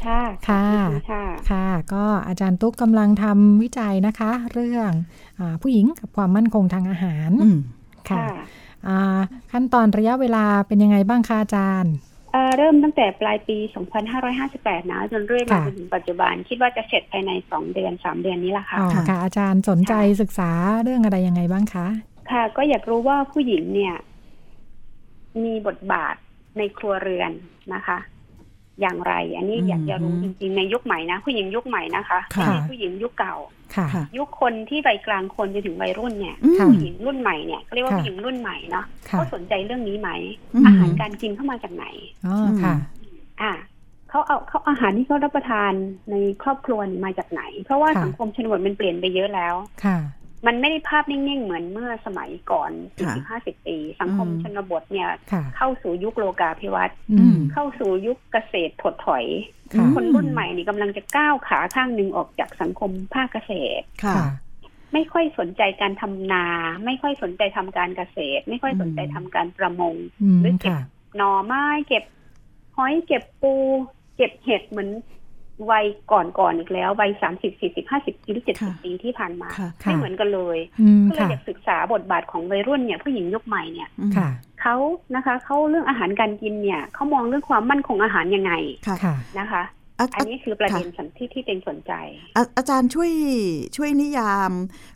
[0.07, 4.91] ค่ะค่ะขอบณค่ะค่ะ ก็อาจารย์ตุ๊กกำลังทำวิจัยนะคะ เรื่อง
[5.39, 7.59] อาผู้หญิงกับความมั่นคงทางอาหารอืม
[8.11, 8.29] ค่ะค่ะ
[8.89, 9.21] อ่า
[9.53, 11.95] ขั้นตอนระยะเวลาเป็นยังไงบ้างคะอาจารย์
[12.33, 13.59] เอ่อเริ่มตั้งแต่ปลายปี
[14.25, 20.51] 2558 นะ จนเรื่อยมาค่ะจนถึงปัจจุบัน คิดว่าจะเสร็จภายใน 2 เดือน 3 เดือนนี้แหละค่ะอ๋อค่ะ อาจารย์สนใจศึกษา
[20.83, 21.87] เรื่องอะไรยังไงบ้างคะ
[22.31, 23.95] ค่ะ ก็อยากรู้ว่าผู้หญิงเนี่ย
[25.45, 26.15] มีบทบาท
[26.59, 27.31] ในครัวเรือน
[27.75, 27.99] นะคะ
[28.81, 33.37] อย่างไร อันนี้อืมอยากจะรู้จริงๆ ในยุคใหม่นะผู้หญิงยุคใหม่นะคะค่ะไม่ใช่ผู้หญิงยุคเก่า
[33.75, 40.11] ค่ะค่ะยุคคนที่วัยกลางคนจนถึงวัยรุ่นเนี่ยอืมค่ะผู้หญิงรุ่นใหม่เนี่ยเขาเรียกว่าค่ะผู้หญิงรุ่นใหม่เนาะค่ะเขาสนใจเรื่องนี้ไหม
[40.55, 41.87] อืมอาหารการกินเข้ามาจากไหน
[42.27, 42.75] อ๋อค่ะ
[43.43, 43.53] อ่า
[44.11, 45.73] เขาเอาเขาอาหารที่เขารับประทาน
[46.11, 49.99] ในครอบครัวนี่มาจากไหน เพราะว่าค่ะสังคมชนบทมันเปลี่ยนไปเยอะแล้วค่ะ
[50.47, 59.25] มันไม่ได้ภาพนิ่ง ๆ เหมือนเมื่อสมัยก่อนค่ะ40 50ปี สังคมอืมชนบทเนี่ยค่ะเข้าสู่ยุคโลกาภิวัตน์อืมเข้าสู่ยุคเกษตรถดถอย
[59.75, 64.29] ค่ะคนรุ่นใหม่นี่กำลังจะก้าวขาข้างหนึ่งออกจากสังคมภาคเกษตรค่ะค่ะ
[64.93, 66.45] ไม่ค่อยสนใจการทำนา
[66.85, 70.81] ไม่ค่อยสนใจทำการเกษตร ไม่ค่อยสนใจทำการประมงอืมหรือเก็บค่ะ
[71.17, 72.05] หน่อไม้เก็บ
[72.77, 73.55] หอยเก็บปู
[74.17, 74.91] เก็บเห็ดเหมือน
[75.71, 84.29] วัยก่อนๆอีกแล้ว วัยสามสิบสี่สิบห้าสิบหรือเจ็ดสิบค่ะปีที่ผ่านมาค่ะค่ะไม่เหมือนกันเลยอืมก็เลยค่ะอยากศึกษาบทบาทของวัยรุ่นเนี่ยผู้หญิงยุคใหม่เนี่ยอืมค่ะ
[84.61, 84.77] เขา
[85.15, 88.53] นะคะเขาเรื่องอาหารการกินเนี่ยเขามองเรื่องความมั่นคงอาหารยังไง
[88.87, 89.65] ค่ะค่ะนะคะ
[89.99, 91.93] อะอันนี้คือประเด็นสันที่ที่เป็นสนใจ
[92.37, 93.13] อะอาจารย์ช่วย
[93.77, 94.53] ช่วยนิยาม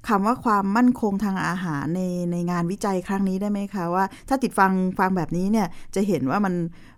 [0.08, 6.54] คำว่าความมั่นคงทางอาหารในในงานวิจัยครั้งนี้ได้ไหมคะว่า ถ้าติดฟังฟังแบบนี้เนี่ยจะเห็นว่ามัน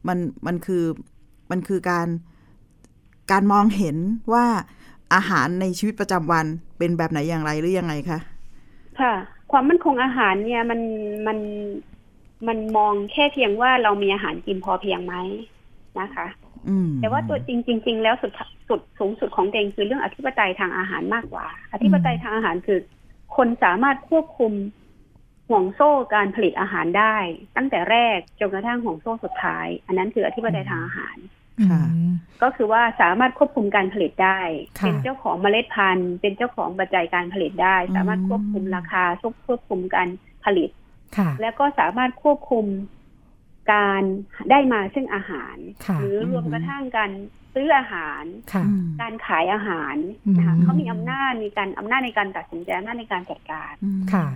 [0.09, 0.85] มันมันคือ
[1.51, 2.07] มันคือการ
[3.33, 3.97] การมองเห็น
[4.33, 4.45] ว่า
[5.15, 6.47] อาหารในชีวิตประจำวัน
[6.79, 8.19] เป็นแบบไหนอย่างไรหรือยังไงคะ
[9.01, 9.15] ค่ะ
[9.53, 10.81] ความมั่นคงอาหารเนี่ยมัน
[11.27, 11.39] มัน
[12.49, 15.15] มันมองแค่เพียงว่าเรามีอาหารกินพอเพียงไหม
[16.01, 16.27] นะคะ
[16.69, 18.33] อืมแต่ว่าตัวจริงจริงๆแล้วสุด
[18.69, 22.81] สุดสูงสุดของเองคือเรื่องอธิปไตยทางอาหารมากกว่า อธิปไตยทางอาหารคือ
[23.37, 24.53] คนสามารถควบคุม
[25.49, 27.17] ห่วงโซ่การผลิตอาหารได้
[27.57, 31.36] ตั้งแต่แรกจนกระทั่งห่วงโซ่สุดท้าย อันนั้นคืออธิปไตยทางอาหารค่ะอืม
[32.43, 34.41] ก็คือว่าสามารถควบคุมการผลิตได้
[34.81, 39.05] ค่ะเป็นเจ้าของเมล็ดพันธุ์ เป็นเจ้าของปัจจัยการผลิตได้ สามารถควบคุมราคา
[39.47, 40.09] ควบคุมการ
[40.45, 40.71] ผลิต
[41.17, 42.67] ค่ะแล้วก็สามารถควบคุม
[43.73, 44.03] การ
[44.51, 47.11] ได้มาซึ่งอาหารค่ะหรือรวมกระทั่งการ
[47.55, 54.27] ซื้ออาหารค่ะอืมการขายอาหารอืมนะคะเขามีอำนาจมีการอำนาจในการตัดสินใจอำนาจในการจัดการอืมค่ะ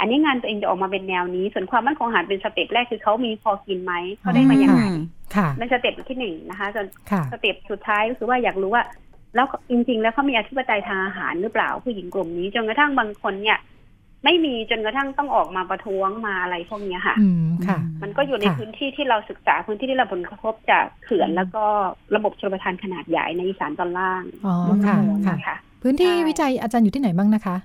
[0.00, 4.98] อันนี้งานตัวเองจะออกมาเป็นแนวนี้ ส่วนความมั่นคงอาหารเป็น step แรกคือเขามีพอกินไหมเขาได้มายังไงอืม
[5.36, 8.82] ค่ะเป็น step ที่หนึ่งนะคะส่วนค่ะ step สุดท้ายก็คือว่าอยากรู้ว่า
[9.34, 13.58] แล้วจริง ๆ แล้วเขามีอธิปไตยทางอาหารหรือเปล่าผู้หญิงกลุ่มนี้จนกระทั่งบางคนเนี่ย
[14.24, 21.64] ไม่มีจนกระทั่งต้องออกมาประท้วงมาอะไรพวกเนี้ยค่ะอืมค่ะ มันก็อยู่ในค่ะพื้นที่ที่เราศึกษาพื้นที่ที่เราผลกระทบจากเขื่อนแล้วก็
[22.16, 27.56] ระบบชลประทานขนาดใหญ่ในอีสานตอนล่างอ๋อลุ่มค่ะน้ำมูลค่ะนะคะพื้นที่ใช่วิจัยอาจารย์อยู่ที่ไหนบ้างนะคะ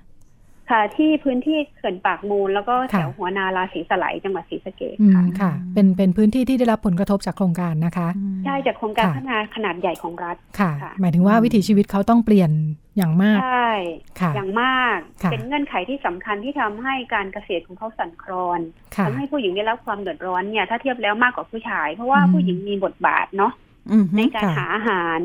[0.70, 8.08] ค่ะ ที่พื้นที่เขื่อนปากมูล แล้วก็แถค่ะวหัวนาราศีสไลยจังหวัดศรีสะเกษอืมค่ะค่ะ เป็นเป็นพื้นที่ที่ได้รับผลกระทบจากโครงการนะคะ
[8.44, 12.50] ใช่จากโครงการค่ะพัฒนาขนาดใหญ่ของรัฐค่ะค่ะ หมายถึงว่าวิถีชีวิตเขาต้องเปลี่ยน
[12.96, 13.72] อย่างมากใช่
[14.20, 18.60] ค่ะอย่างมากค่ะเป็นเงื่อนไขที่สำคัญที่ทำให้การเกษตรของเขาสั่นคลอน
[18.96, 23.52] ค่ะทำให้ผู้หญิงได้รับความเดือดร้อนเนี่ยถ้าเทียบแล้วมากกว่าผู้ชาย เพราะว่าอืมผู้หญิงมีบทบาทเนาะ
[23.90, 25.20] อืมในการค่ะหาอาหาร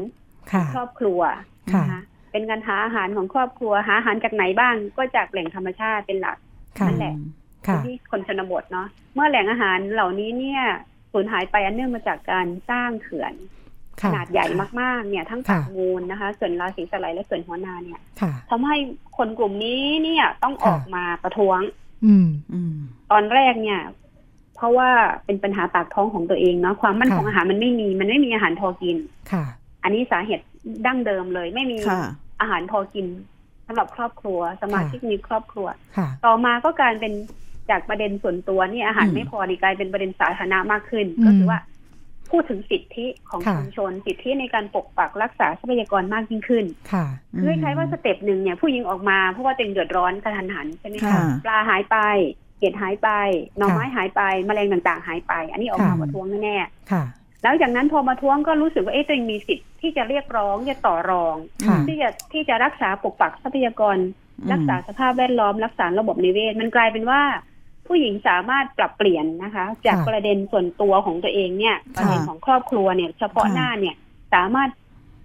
[0.51, 1.21] ค่ะครอบครัว
[1.73, 6.37] ค่ะนะคะ เป็นการหาอาหารของครอบครัวหาอาหารจากไหนบ้าง ก็จากแหล่งธรรมชาติเป็นหลัก
[6.79, 7.15] ค่ะนั่นแหละ
[7.67, 10.61] ค่ะที่คนชนบทเนาะเมื่อแหล่งอาหารเหล่านี้เนี่ย
[11.11, 13.33] สูญหายไปอันเนื่องมาจากการสร้างเขื่อน
[14.01, 14.45] ขค่ะนาดใหญ่
[14.81, 18.75] มากๆ เนี่ย ทั้งค่ะปากมูลนะคะเขื่อนราศีสไลยและเขื่อนหัวนาเนี่ยค่ะทำให้
[19.17, 21.59] คนกลุ่มนี้เนี่ยต้องอค่ะอกมาประท้วง
[22.05, 22.75] อืมอืม
[23.11, 23.81] ตอนแรกเนี่ย
[24.55, 24.89] เพราะว่า
[25.25, 28.97] เป็นปัญหาปากท้องของตัวเองเนาะความมั่นคงค่ะอาหารมันไม่มี มันไม่มีอาหารพอกิน
[29.31, 29.43] ค่ะ
[29.83, 30.45] อันนี้สาเหตุ
[30.85, 32.03] ดั้งเดิมเลย ไม่มีค่ะ
[32.41, 33.05] อาหารพอกิน
[33.67, 37.13] สำหรับครอบครัว สมาชิกมีครอบครัวค่ะต่อมาก็กลารเป็น
[37.69, 41.59] จากประเด็นส่วนตัวนี่อาหารอืมไม่พอนี่กลายเป็นประเด็นสาธารณะมากขึ้นอืมก็คือว่า
[42.31, 47.05] พูดถึงสิทธิของค่ะชุมชน สิทธิในการปกปักรักษาทรัพยากรมากยิ่งขึ้น ค่ะ
[47.37, 51.97] คือคล้ายๆว่าสเต็ปหนึ่งเนี่ยผู้หญิงออกมาเพราะว่าตัวเองเดือดร้อนกระทันหันใช่ไหมค่ะคะปลาหายไป
[52.59, 53.09] เห็ดหายไป
[53.57, 56.57] หน่อไม้ค่ะหายไปแมลงต่างๆ หายไป อันนี้ออกมาค่ะประท้วงแน่
[56.91, 61.35] ค่ะๆ แล้วจากนั้นพอมาท้วงก็รู้สึกว่าเอ๊ะตัวเองมีสิทธิ์ที่จะเรียกร้องจะต่อรอง
[61.67, 67.21] ค่ะที่จะที่จะรักษาปกปักทรัพยากรอืมรักษาสภาพแวดล้อม รักษาระบบนิเวศ มันกลายเป็นว่า
[67.87, 73.95] ผู้หญิงสามารถปรับเปลี่ยนนะคะ จากค่ะประเด็นส่วนตัวของตัวเองเนี่ยประเด็นของครอบครัวเนี่ยเฉพาะค่ะหน้าเนี่ย
[74.33, 74.69] สามารถ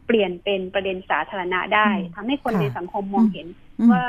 [0.07, 3.47] เปลี่ยนเป็นประเด็นสาธารณะได้อืมทำให้คนค่ะในสังคมมองเห็น
[3.81, 4.05] อืมว่า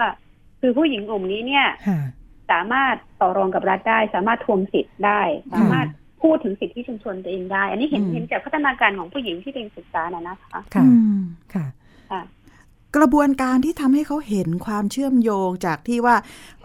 [0.62, 2.00] คือผู้หญิงกลุ่มนี้เนี่ยค่ะ
[2.52, 5.22] สามารถต่อรองกับรัฐได้ สามารถทวงสิทธิ์ได้
[5.54, 5.88] สามารถ
[6.26, 11.22] พูดถึงสิทธิชุมชนตัวเองได้ อันนี้เห็นอืมเห็นจากพัฒนาการของผู้หญิงที่เป็นศึกษาน่ะนะคะค่ะอืม
[11.54, 11.66] ค่ะ
[12.12, 12.22] ค่ะ
[12.96, 16.16] กระบวนการที่ทำให้เขาเห็นความเชื่อมโยงจากที่ว่า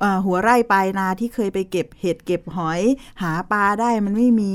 [0.00, 2.80] เอ่อหัวไร่ปลายนาที่เคยไปเก็บเห็ดเก็บหอย
[3.22, 4.54] หาปลาได้มันไม่มี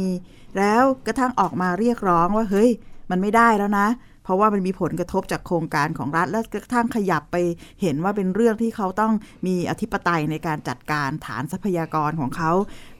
[0.57, 2.69] แล้วกระทั่งออกมาเรียกร้องว่าเฮ้ย
[3.11, 3.87] มันไม่ได้แล้วนะ
[4.25, 7.37] เพราะว่ามันมีผลกระทบจากโครงการของรัฐและกระทั่งขยับไป
[7.81, 9.13] เห็นว่าเป็นเรื่องที่เขาต้อง
[9.47, 12.51] มีอธิปไตยในการจัดการฐานทรัพยากรของเขา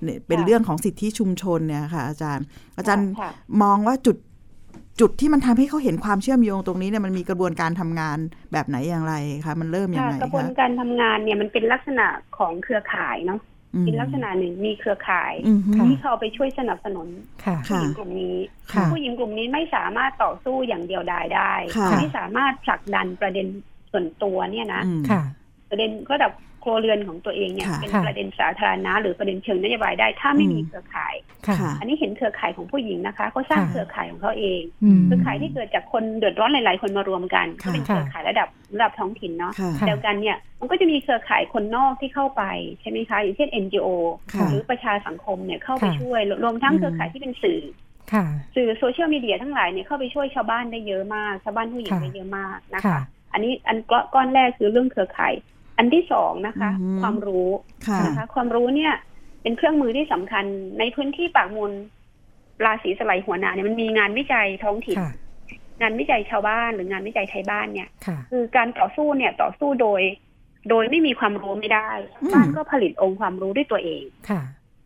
[0.04, 2.46] เนี่ยเป็นเรื่องของสิทธิชุมชนเนี่ยค่ะอาจารย์
[2.78, 3.32] อาจารย์ค่ะ
[3.64, 4.18] มองว่าจุด
[5.02, 8.18] จุดที่มันทำให้เขาเห็นความเชื่อมโยงตรงนี้เนี่ยมันมีกระบวนการทำงาน
[8.52, 9.14] แบบไหนอย่างไร
[9.46, 12.08] คะมันเริ่มยังค่ะไงกระบวนคะการทำงานเนี่ยมันเป็นลักษณะ
[12.38, 17.08] ของเครือข่ายเนาะอืม เป็นลักษณะหนึ่งมีเครือข่ายอืมฮึค่ะที่เขาไปช่วยสนับสนุน
[17.46, 18.38] ค่ะผู้หญิงค่ะกลุ่มนี้
[18.74, 23.48] ค่ะผู้หญิงกลุ่มนี้ไม่สามารถต่อสู้อย่างเดียวดายได้ค่ะไม่สามารถผลักดันประเด็น
[23.92, 25.22] ส่วนตัวเนี่ยนะอืมค่ะ
[25.70, 26.32] ประเด็นระดับ
[26.66, 31.16] ครัวเรือนของตัวเองเนี่ยค่ะเป็นค่ะประเด็นสาธารณะหรือประเด็นเชิงนโยบายได้ถ้าไม่อืมมีเครือข่าย
[31.48, 42.44] ค่ะค่ะอันนี้เห็นเครือข่ายของผู้หญิงนะคะเขาสร้างค่ะเครือข่ายของเขาเองอืมเครือข่ายที่เกิดจากคนเดือดร้อนหลายๆ คนมารวมกันก็ค่ะเป็นเครือข่ายระดับระดับท้องถิ่นเนาะค่ะค่ะเดียวกันเนี่ยมันก็จะมีเครือข่ายคนนอกที่เข้าไป
[42.82, 43.88] ใช่ไหมคะอย่างเช่น NGO
[44.34, 47.62] ค่ะหรือประชาสังคมเนี่ยเข้าไปค่ะช่วยรวมทั้งอืมเครือข่ายที่เป็นสื่อ
[48.14, 53.02] ค่ะสื่อโซเชียลมีเดียทั้งหลายเนี่ยเข้าไปช่วยชาวบ้านได้เยอะมาก ชาวบ้านผู้หญิงค่ะได้เยอะมากนะค่ะคะ
[53.34, 53.78] อันนี้อัน
[54.14, 55.34] ก้อนแรกคือเรื่องเครือข่าย
[55.78, 57.50] อันที่สองนะคะอือฮึความรู้
[57.88, 58.94] ค่ะนะคะความรู้เนี่ย
[59.42, 60.46] เป็นเครื่องมือที่สำคัญ
[60.80, 61.72] ในพื้นที่ปากมูล
[62.66, 65.12] ราศีสไลด์หัวหนาเนี่ยมันมีงานวิจัยท้องถิ่นค่ะ
[65.82, 70.02] งานวิจัยชาวบ้านหรืองานวิจัยไทยบ้านเนี่ยค่ะคือการต่อสู้เนี่ยต่อสู้โดย
[70.70, 71.90] โดยไม่มีความรู้ไม่ได้
[72.22, 74.42] อืมบ้านก็ผลิตองค์ความรู้ด้วยตัวเองค่ะ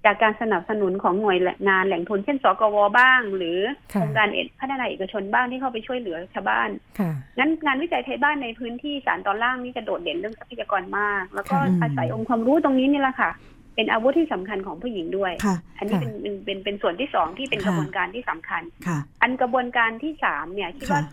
[0.06, 1.38] จากการสนับสนุนของหน่วย
[1.70, 3.60] งานแหล่งทุนเช่นสกวบ้าง หรือ
[3.94, 6.70] ค่ะองค์การเอกพัฒนาเอกชนบ้างที่เข้าไปช่วยเหลือชาวบ้าน
[7.00, 13.32] ค่ะงั้นงานวิจัยไทยบ้านในพื้นที่สารตอนล่างนี่จะโดดเด่นเรื่องทรัพยากรมาก แล้วก็ค่ะอาศัยองค์ความรู้ตรงนี้นี่แหละค่ะ
[13.76, 21.04] เป็นอาวุธที่สำคัญของผู้หญิงด้วยค่ะอันนี้ค่ะเป็นเป็นเป็นเป็นส่วนที่สองที่เป็นค่ะกระบวนการที่สำคัญค่ะอันกระบวนการที่สามเนี่ยคิดค่ะว่า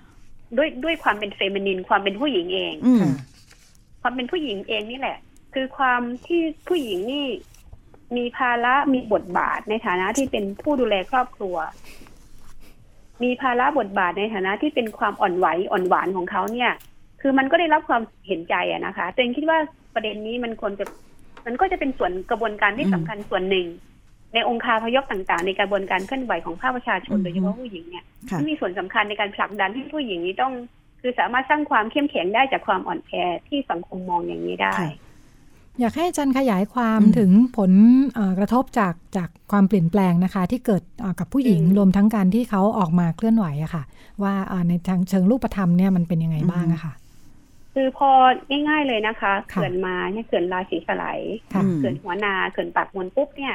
[0.56, 3.12] ด้วยด้วยความเป็นเฟมินินความเป็นผู้หญิงเองอืมค่ะ
[4.02, 5.18] ความเป็นผู้หญิงเองนี่แหละ
[5.54, 7.26] คือความที่ผู้หญิงนี่
[8.16, 11.56] มีภาระมีบทบาทในฐานะที่เป็นผู้ดูแลครอบครัว
[13.22, 16.70] มีภาระบทบาทในฐานะที่เป็นความอ่อนไหวอ่อนหวานของเขาเนี่ย
[17.20, 19.58] คือมันก็ได้รับความเห็นใจอะนะคะแต่เองคิดว่า
[19.94, 20.84] ประเด็นนี้มันควรจะ
[21.46, 23.66] มันก็จะเป็นส่วนกระบวนการที่อืมสำคัญส่วนหนึ่ง
[24.34, 30.52] ในองค์คาพยพต่างๆ ในกระบวนการเคลื่อนไหวของภาคประชาชนอืมโดยเฉพาะผู้หญิงเนี่ยค่ะที่มีส่วนสำคัญในการผลักดันให้ผู้หญิงนี้ต้อง
[31.00, 33.12] คือสามารถสร้างความเข้มแข็งได้จากความอ่อนแอ
[33.48, 34.90] ที่สังคมมองอย่างนี้ได้ค่ะ
[35.80, 37.72] อยากให้อาจารย์ขยายความอืมถึงผล
[38.14, 43.82] เอ่อกระทบจากจากความเปลี่ยนแปลงนะคะ ที่เกิดเอ่อกับผู้หญิงอืมรวมทั้งการที่เขาออกมาเคลื่อนไหวอะค่ะ
[44.22, 46.92] ว่าเอ่อในทางเชิงรูปธรรมเนี่ยมันเป็นยังไงบ้างอะค่ะ
[47.74, 48.10] คือพอ
[48.68, 53.54] ง่าย ๆเลยนะคะค่ะเขื่อนมาเนี่ยเขื่อนราศีสไลด์ค่ะอืมเขื่อนหัวนาเขื่อนปากมวลปุ๊บเนี่ย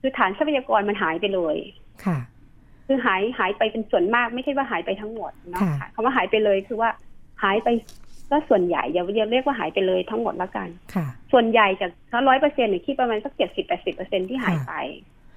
[0.00, 1.56] คือฐานทรัพยากรมันหายไปเลย
[2.04, 2.18] ค่ะ
[2.86, 6.90] คือหายหายไปเป็นส่วนมากไม่ใช่ว่าหายไปทั้งหมดเนาะค่ะคำว่าหายไปเลยคือว่า
[7.42, 7.68] หายไป
[8.30, 14.74] ก็ส่วนใหญ่อย่าอย่าเรียกว่าหายไปเลยทั้งหมดละกันค่ะ ส่วนใหญ่จากถ้าร้อยเปอร์เซ็นต์เนี่ยคิดประมาณสักเจ็ดสิบแปดสิบเปอร์เซ็นที่หายค่ะไป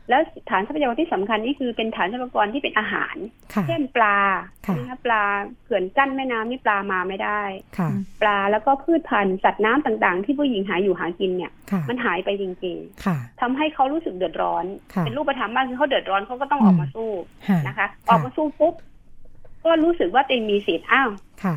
[0.09, 3.15] แล้วฐานทรัพยากรที่สำคัญนี่คือเป็นฐานทรัพยากรที่เป็นอาหาร
[3.53, 4.19] ค่ะเช่นปลา
[4.65, 5.23] ค่ะใช่ไหมคะปลา
[5.63, 7.41] เขื่อนกั้นแม่น้ำนี่ปลามาไม่ได้
[7.77, 7.89] ค่ะ
[8.21, 17.11] ปลาแล้วก็พืชพันธุ์สัตว์น้ำต่างๆ ที่ผู้หญิงหาอยู่หากินเนี่ยค่ะมันหายไปจริงค่ะๆทำให้เขารู้สึกเดือดร้อนค่ะเป็นรูปธรรมมากคือเขาเดือดร้อนเขาก็ต้องออกมาสู้
[17.47, 18.73] ค่ะนะคะ ออกมาสู้ปุ๊บ
[19.65, 21.09] ก็รู้สึกว่าตัวเองมีสิทธิ์อ้าว
[21.43, 21.55] ค่ะ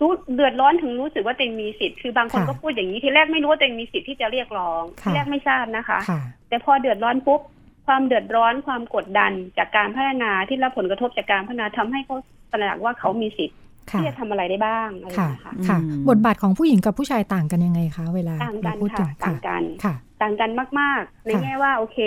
[0.00, 7.40] รู้เดือดร้อนถึงรู้สึกว่าตัวเองมีสิทธิ์คือบางคนค่ะก็พูดอย่างนี้ทีแรกไม่รู้ว่าตัวเองมีสิทธิ์ที่จะเรียกร้องค่ะทีแรกไม่ทราบนะคะค่ะแต่พอเดือดร้อนปุ๊บ
[7.86, 12.16] ความเดือดร้อนความกดดันจากการพัฒนาที่รับผลกระทบจากการพัฒนาทำให้เขา
[12.52, 13.58] ตระหนักว่าเขามีสิทธิ์
[13.90, 21.98] ค่ะที่จะทำอะไรได้บ้างอะไรอย่างค่ะเงี้ยค่ะค่ะอืมบทบาทของผู้หญิงกับผู้ชายต่างกันยังไงคะเวลาต่างกันเราพูดถึค่ะงต่างกันค่ะต่างกันมาก ๆ ในค่ะแง่ว่าโอเค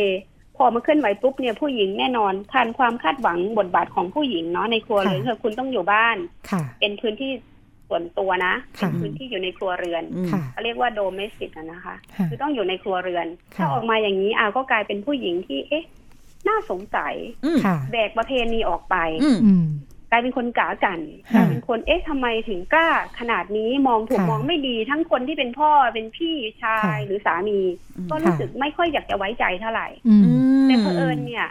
[0.58, 6.18] พอมาเคลื่อนไหวปุ๊บเนี่ยผู้หญิงแน่นอนทานความคาดหวังบทบาทของผู้หญิงเนาะในครัวเรือนคือคุณต้องอยู่บ้าน
[6.50, 7.32] ค่ะเป็นเป็นพื้นที่
[7.90, 13.28] ส่วนตัวนะค่ะเป็นพื้นที่อยู่ในครัวเรือนอืมค่ะเขาเรียกว่าโดเมสติกนะคะค่ะคือต้องอยู่ในครัวเรือน
[13.58, 15.86] ค่ะถ้าออกมาอย่างนี้อ้าวก็กลายเป็นผู้หญิงที่เอ๊ะ
[16.48, 17.14] น่าสงสัย
[17.46, 19.66] อืมค่ะแบกประเพณีออกไปอืมอืม
[20.12, 21.00] กลายเป็นคนกากัน
[21.34, 22.88] กค่ะลายเป็นคนเอ๊ะทำไมถึงกล้า
[23.20, 27.60] ขนาดนี้มองถูกค่ะมองไม่ดีทั้งคนที่เป็นพ่อเป็นพี่ชายค่ะหรือสามี
[27.98, 30.16] อืมก็รู้สึกไม่ค่อยอยากจะไว้ใจเท่าไหร่อื
[30.64, 31.48] มแต่เผอิญเนี่ย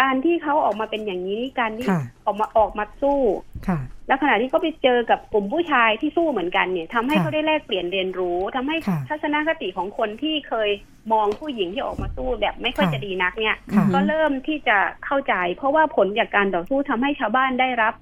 [0.00, 3.20] การที่เขาออกมาเป็นอย่างนี้การที่ค่ะออกมาออกมาสู้
[3.68, 3.78] ค่ะ
[4.08, 10.70] แล้วขณะที่เขาไปเจอกับกลุ่มผู้ชายที่สู้เหมือนกันเนี่ยทำให้ค่ะเขาได้แลกเปลี่ยนเรียนรู้ทำให้ค่ะทัศนคติของคนที่เคย
[11.12, 17.94] มองผู้หญิงที่ออกมาสู้แบบไม่ค่อยค่ะจะดีนักเนี่ยค่ะก็เริ่มที่จะเข้าใจ เพราะว่าผลจากการต่อสู้ทำให้ชาวบ้านได้รับ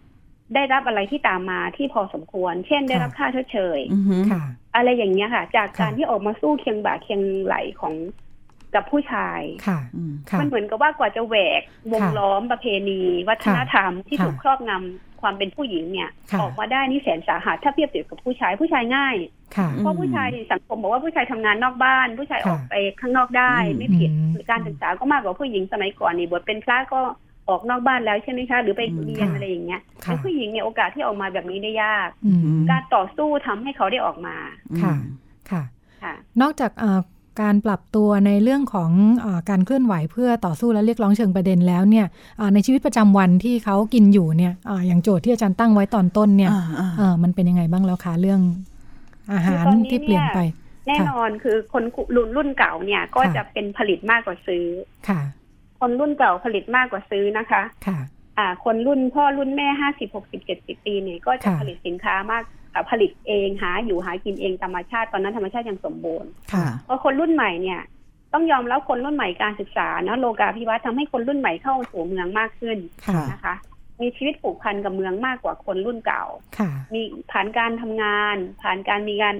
[0.54, 4.42] ได้รับอะไรที่ตามมาที่พอสมควร เช่นได้รับค่าชดเชยอืมค่ะ
[4.76, 7.94] อะไรอย่างเงี้ยค่ะ จากการค่ะที่ออกมาสู้เคียงบ่าเคียงไหลของ
[8.74, 11.62] กับผู้ชายค่ะอืมค่ะมันเหมือนกับว่ากว่าจะแหวก
[11.92, 14.72] วงค่ะล้อมประเพณี วัฒนธรรมที่ค่ะถูกครอบง
[15.20, 19.16] ความเป็นผู้หญิงเนี่ยค่ะออกมาได้นี่แสนสาหัสถ้าเทียบเทียบกับผู้ชายผู้ชายง่าย
[19.56, 27.00] ค่ะอืมเพราะผู้ชายสังคมบอกว่าผู้ชายทำงานนอกบ้าน ผู้ชายค่ะออกไปข้างนอกได้อืมไม่ผิดอืมการศึกษาก็มากกว่าผู้หญิงสมัยก่อนนี่บทเป็นพระก็
[27.48, 32.40] ออกนอกบ้านแล้วใช่ไหมคะหรือไปอืมเรียนค่ะอะไรอย่างเงี้ยค่ะแต่ผู้หญิงเนี่ยโอกาสที่ออกมาแบบนี้ได้ยากอืม
[32.70, 34.36] การต่อสู้ทำให้เขาได้ออกมา
[34.82, 34.94] ค่ะ
[35.50, 35.62] ค่ะ
[36.02, 37.00] ค่ะนอกจากเอ่อ
[37.42, 42.06] การปรับตัวในเรื่องของเออการเคลื่อนไหวเพื่อต่อสู้และเรียกร้องเชิงประเด็นแล้วเนี่ย
[42.38, 48.40] เอ่อในชีวิตประจำวันที่เขากินอยู่เนี่ยเอออย่างโจทย์ที่อาจารย์ตั้งไว้ตอนต้นเนี่ยอ่าอ่าเออมันเป็นยังไงบ้างแล้วคะเรื่อง
[49.32, 50.38] อาหารคือตอนนี้ที่เปลี่ยนไป
[50.88, 51.84] แน่นอนคือคน
[52.16, 54.64] รุ่นรุ่นเก่าเนี่ยก็ค่ะจะเป็นผลิตมากกว่าซื้อ
[55.08, 55.20] ค่ะ
[55.80, 57.98] คนรุ่นเก่าผลิตมากกว่าซื้อนะคะค่ะ
[58.38, 62.57] อ่า คนรุ่นพ่อรุ่นแม่ห้าสิบหกสิบเจ็ดสิบปีเนี่ยก็จะค่ะผลิตสินค้ามากอ่า
[62.90, 67.80] ผลิตเองหาอยู่หากินเองธรรมชาติตอนนั้นธรรมชาติยังสมบูรณ์ค่ะเพราะคนรุ่นใหม่เนี่ย
[68.34, 73.54] ต้องยอมรับคนรุ่นใหม่การศึกษานะโลกาภิวัตน์ทำให้คนรุ่นใหม่เข้าสู่เมืองมากขึ้นค่ะนะคะ
[74.00, 76.24] มีชีวิตผูกพันกับเมืองมากกว่าคนรุ่นเก่า
[76.58, 77.00] ค่ะมี
[77.30, 79.36] ผ่านการทำงาน ผ่านการมีการ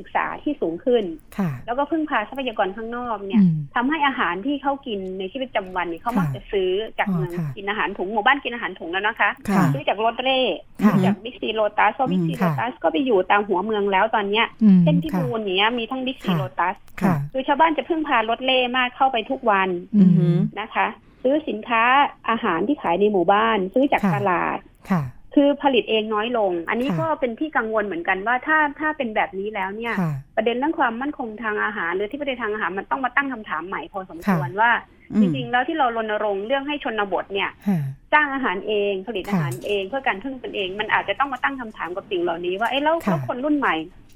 [0.00, 1.04] ศึกษาที่สูงขึ้น
[1.38, 10.40] ค่ะแล้วก็พึ่งพาทรัพยากรข้างนอกเนี่ยอืมทำให้อาหารที่เขากินในชีวิตประจำวันเนี่ยเขาค่ะมักจะซื้อจากอ๋อเมืองค่ะกินอาหารถุงหมู่บ้านกินอาหารถุงแล้วนะคะค่ะซื้อจากรถเร่
[10.84, 20.86] ค่ะซื้อจากบิ๊กซีโลตัสเพราะบิ๊กซีอืมโลค่ะตัสก็ไปอยู่ตามหัวเมืองแล้วตอนเนี้ยอืมเช่นที่ค่ะบูนอย่างเงี้ยมีทั้งบิ๊กซีค่ะโลตัสค่ะคือชาวบ้านจะพึ่งพารถเร่มากเข้าไปทุกวันอืมอืมนะคะ
[21.22, 21.82] ซื้อสินค้า
[22.30, 24.58] อาหารที่ขายในหมู่บ้าน ซื้อจากค่ะตลาด
[25.34, 34.72] ค่ะคือผลิตเองน้อยลง อันนี้ค่ะก็เป็นที่กังวลเหมือนกันว่าถ้าถ้าเป็นแบบนี้แล้วเนี่ยค่ะประเด็นเรื่องความมั่นคงทางอาหาร หรือที่ประเด็นทางอาหารมันต้องมาตั้งคำถามใหม่พอสมควรค่ะว่า
[35.12, 37.80] อืมจริงๆแล้วที่เรารณรงค์เรื่องให้ชนบทเนี่ยค่ะ
[38.12, 43.74] สร้างอาหารเองผลิตค่ะอาหารเองเพื่อการพึ่งตนเอง มันอาจจะต้องมาตั้งคำถามกับสิ่งเหล่านี้ว่าเอ๊ะแล้วค่ะแล้วคนรุ่นใหม่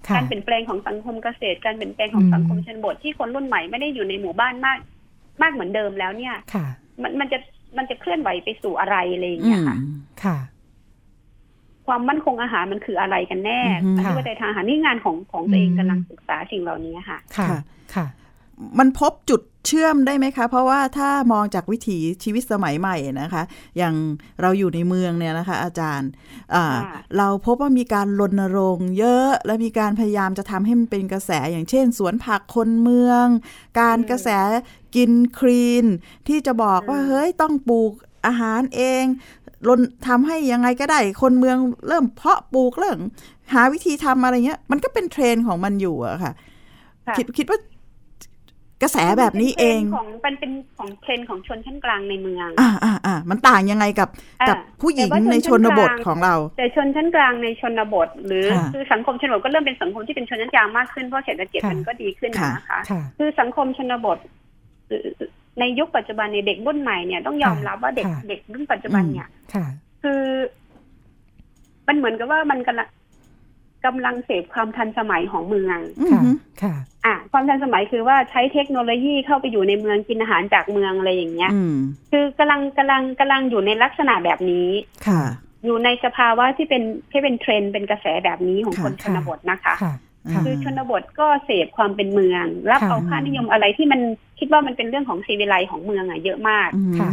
[0.08, 4.78] ค่ะการเปลี่ยนแปลงของสังคมเกษตร การเปลี่ยนแปลงของอืมสังคมชนบทที่คนรุ่นใหม่ไม่ได้อยู่ในหมู่บ้านมาก
[5.42, 6.66] มากเหมือนเดิมแล้วเนี่ยค่ะ
[7.02, 7.38] มันมันจะ
[7.78, 9.70] มันจะเคลื่อนไหวไปสู่อะไรอะไรอย่างอืเงี้ยม
[10.24, 10.36] ค่ะ
[11.86, 17.58] ค่ะความมั่นคงอาหารมันคืออะไรกันแน่อือฮึอธิปไตยทางอาหารนี่งานของของตัวเองอืมกำลังศึกษาสิ่งเหล่านี้ค่ะค่ะ ค่ะ
[17.94, 18.06] ค่ะ
[18.78, 23.42] มันพบจุดเชื่อมได้ไหมคะ เพราะว่าถ้ามองจากวิถีชีวิตสมัยใหม่นะคะ
[23.78, 23.94] อย่าง
[24.42, 26.10] เราอยู่ในเมืองเนี่ยนะคะ อาจารย์
[26.54, 33.26] อ่าค่ะเราพบว่ามีการรณรงค์เยอะและมีการพยายามจะทำให้มันเป็นกระแสอย่างเช่น สวนผักคนเมือง
[33.80, 34.28] การกระแส
[34.96, 35.84] กิน clean
[36.28, 37.92] ที่จะบอกว่าเฮ้ยต้องปลูก
[38.26, 39.04] อาหารเอง
[39.68, 41.56] รนทำให้ยังไงก็ได้ คนเมือง
[41.88, 42.98] เริ่มเพาะปลูกเรื่อง
[43.52, 46.32] หาวิธีทำอะไรเงี้ย มันก็เป็นเทรนด์ของมันอยู่อะค่ะ
[47.06, 47.58] ค่ะ คิดคิดว่า
[48.82, 54.08] กระแสแบบนี้เองเป็นทรนด์ของเป็นเป็นของเทรนด์ของชนชั้นกลางในเมือง อ่าอ่าอ่ามันต่างยังไงกับ
[54.42, 64.18] อ่ากับผู้หญิงแต่ว่าในชชนชั้นนบทกลางของเรา แต่ชนชั้นกลางในชนบท หรือค่ะคือสังคมชนบทก็เริ่มเป็นสังคมที่เป็นชนชั้นกลางมากขึ้นเพราะเศรษฐกิจค่ะมันก็ดีขึ้นค่ะนะคะค่ะคือสังคมชนบท
[64.88, 65.08] เอ่อ
[65.60, 69.66] ในยุคปัจจุบันเนี่ยเด็กรุ่นใหม่เนี่ยต้องยอมรับว่าเด็กค่ะเด็กรุ่นปัจจุบันเนี่ยค่ะ
[70.02, 70.22] คือ
[71.88, 72.88] มันเหมือนกับว่ามันกำลัง
[73.86, 76.28] กำลังเสพความทันสมัยของเมืองอืค่ะม
[76.62, 76.74] ค่ะ
[77.04, 81.76] อะ ความทันสมัยคือว่าใช้เทคโนโลยีเข้าไปอยู่ในเมืองกินอาหารจากเมืองอะไรอย่างเงี้ยอืม
[82.10, 84.68] คือกำลังกำลังกำลังอยู่ในลักษณะแบบนี้
[85.06, 85.22] ค่ะ
[85.64, 89.94] อยู่ในสภาวะที่เป็นที่เป็นเทรนด์เป็นกระแสแบบนี้ของค่ะคนชนบทนะคะค่ะ
[90.32, 94.00] ค่ะคือชนบทก็เสพความเป็นเมือง รับค่ะเอาค่านิยมอะไรที่มัน
[94.44, 97.10] คิดว่ามันเป็นเรื่องของซีวิไลของเมืองอะเยอะมากอืมค่ะ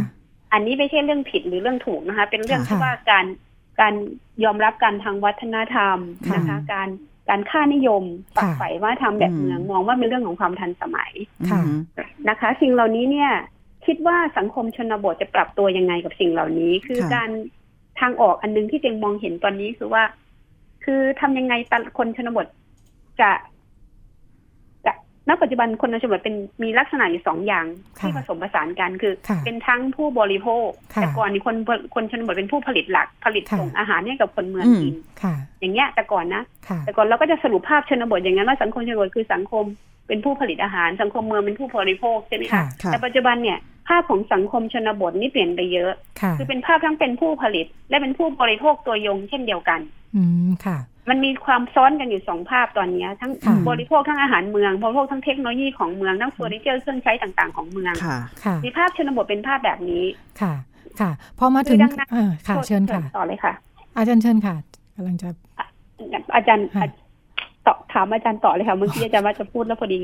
[0.52, 3.24] อันนี้ไม่ใช่เรื่องผิดหรือเรื่องถูกนะคะ เป็นเรื่องค่ะที่ว่าการ
[3.80, 3.94] การ
[4.44, 6.88] ยอมรับการทางวัฒนธรรมค่ะนะคะ การ
[7.28, 8.02] การค่านิยม
[8.36, 11.12] ฝักค่ะใฝ่ว่าทำแบบอืมเมืองมองว่าเป็นเรื่องของความทันสมัย
[11.50, 11.78] ค่ะอืม
[12.28, 13.30] นะคะ สิ่งเหล่านี้เนี่ย
[13.86, 17.30] คิดว่าสังคมชนบทจะปรับตัวยังไงกับสิ่งเหล่านี้ คือค่ะการ
[18.00, 20.02] ทางออกอันหนึงที่เจงมองเห็นตอนนี้คือว่า
[20.84, 22.46] คือทำยังไงตะคนชนบท
[23.20, 23.30] จะจะ
[25.28, 27.66] ณปัจจุบันคนชนบทเป็นมีลักษณะอยู่สองอย่าง
[27.98, 31.56] ค่ะที่ผสมผสานกันคือค่ะเป็นทั้งผู้บริโภคค่ะแต่ก่อนนี่คน
[31.94, 39.64] คนชนบทเป็นผู้ผลิตหลักผลิตค่ะส่งอาหารให้กับคนเมืองอืมกินค่ะอย่างเงี้ยแต่ก่อนนะค่ะแต่ก่อนเราก็จะสรุปภาพชนบทอย่างนั้นว่าสังคมชนบทคือสังคม
[40.08, 43.58] เป็นผู้ผลิตอาหาร สังคมเมืองเป็นผู้บริโภคใช่ไหมค่ะคะค่ะแต่ปัจจุบันเนี่ย
[43.88, 49.80] ภาพของสังคมชนบทนี่เปลี่ยนไปเยอะค่ะคือเป็นภาพทั้งเป็นผู้ผลิต และเป็นผู้บริโภคตัวยงเช่นเดียวกัน
[50.16, 50.78] อืมค่ะ
[51.10, 60.04] มันมีความซ้อนกันอยู่สองภาพตอนเนี้ยทั้งค่ะบริโภคทั้งอาหารเมืองบริโภคทั้งเทคโนโลยีของเมืองทั้งเฟอร์นิเจอร์เครื่องใช้ต่างๆของเมืองค่ะค่ะมีภาพชนบทเป็นภาพแบบนี้
[60.40, 60.52] ค่ะ
[61.00, 63.52] ค่ะพอมาถึงคือดังนั้นอ่าค่ะเชิญค่ะต่อเลยค่ะ
[63.96, 64.54] อาจารย์เชิญค่ะ
[64.96, 65.28] กำลังจะ
[66.34, 66.84] อาจารย์ค่ะ
[67.66, 70.00] ต่อถามอาจารย์ต่อเลยค่ะเมื่อกี้อาจารย์ว่าจะพูดแล้วพอดี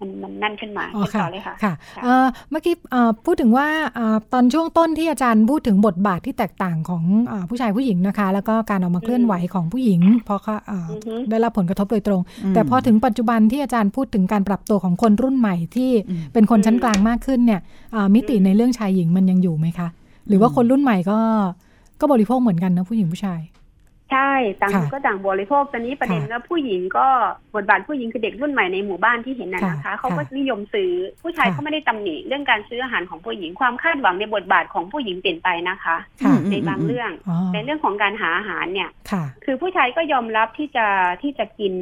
[0.00, 17.60] มันมันนั่นขึ้นมาอ๋อเชิญค่ะต่อเลยค่ะค่ะค่ะเอ่อเมื่อกี้เอ่อพูดถึงว่าเอ่อตอนช่วงต้นที่อาจารย์พูดถึงบทบาทที่แตกต่างของเออผู้ชายผู้หญิงนะคะ แล้วก็การออกมาเคลื่อนไหวของผู้หญิง เพราะเขาเอ่อออฮึได้รับผลกระทบโดยตรงอืมแต่พอถึงปัจจุบันที่อาจารย์พูดถึงการปรับตัวของคนรุ่นใหม่ที่อืมเป็นคนชั้นกลางมากขึ้นเนี่ย
[17.92, 19.88] เอ่อมิติในเรื่องชายหญิงมันยังอยู่ไหมคะ
[20.28, 21.18] หรือว่าคนรุ่นใหม่ก็
[22.00, 23.40] ก็บริโภคเหมือนกันนะผู้หญิงผู้ชาย
[24.12, 27.06] ใช่ต่างค่ะก็ต่างบริโภคตอนนี้ประเด็นค่ะก็ผู้หญิงก็
[27.54, 30.92] บทบาทผู้หญิงคือเด็กรุ่นใหม่ในหมู่บ้านที่เห็นน่ะค่ะนะคะเขาก็ค่ะนิยมซื้อ
[31.22, 40.86] ผู้ชายค่ะเขาไม่ได้ตำหนิเรื่องการซื้ออาหารของผู้หญิงความคาดหวังในบทบาทของผู้หญิงเปลี่ยนไปนะคะค่ะในบางเรื่องอ๋อในเรื่องของการหาอาหารเนี่ยค่ะคือผู้ชายก็ยอมรับที่จะ
[41.22, 41.74] ที่จะกิน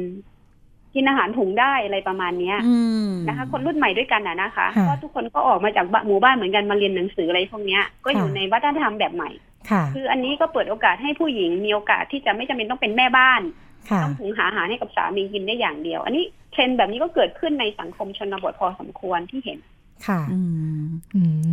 [0.95, 2.77] กินอาหารถุงได้อะไรประมาณเนี้ยอื
[3.07, 9.29] มนะคะ คนรุ่นใหม่ด้วยกันน่ะนะคะค่ะเพราะทุกคนก็ออกมาจากบ้านหมู่บ้านเหมือนกันมาเรียนหนังสืออะไรพวกเนี้ยก็อยู่ค่ะในวัฒนธรรมแบบใหม่
[9.71, 13.41] ค่ะคืออันนี้ก็เปิดโอกาสให้ผู้หญิงมีโอกาสที่จะไม่จำเป็นต้องเป็นแม่บ้าน
[13.89, 19.59] ค่ะต้องหุงหาอาหารให้กับสามีกินได้อย่างเดียว อันนี้เทรนด์แบบนี้ก็เกิดขึ้นในสังคมชนบทพอสมควรที่เห็น
[20.07, 20.39] ค่ะอื
[20.85, 21.51] มอืม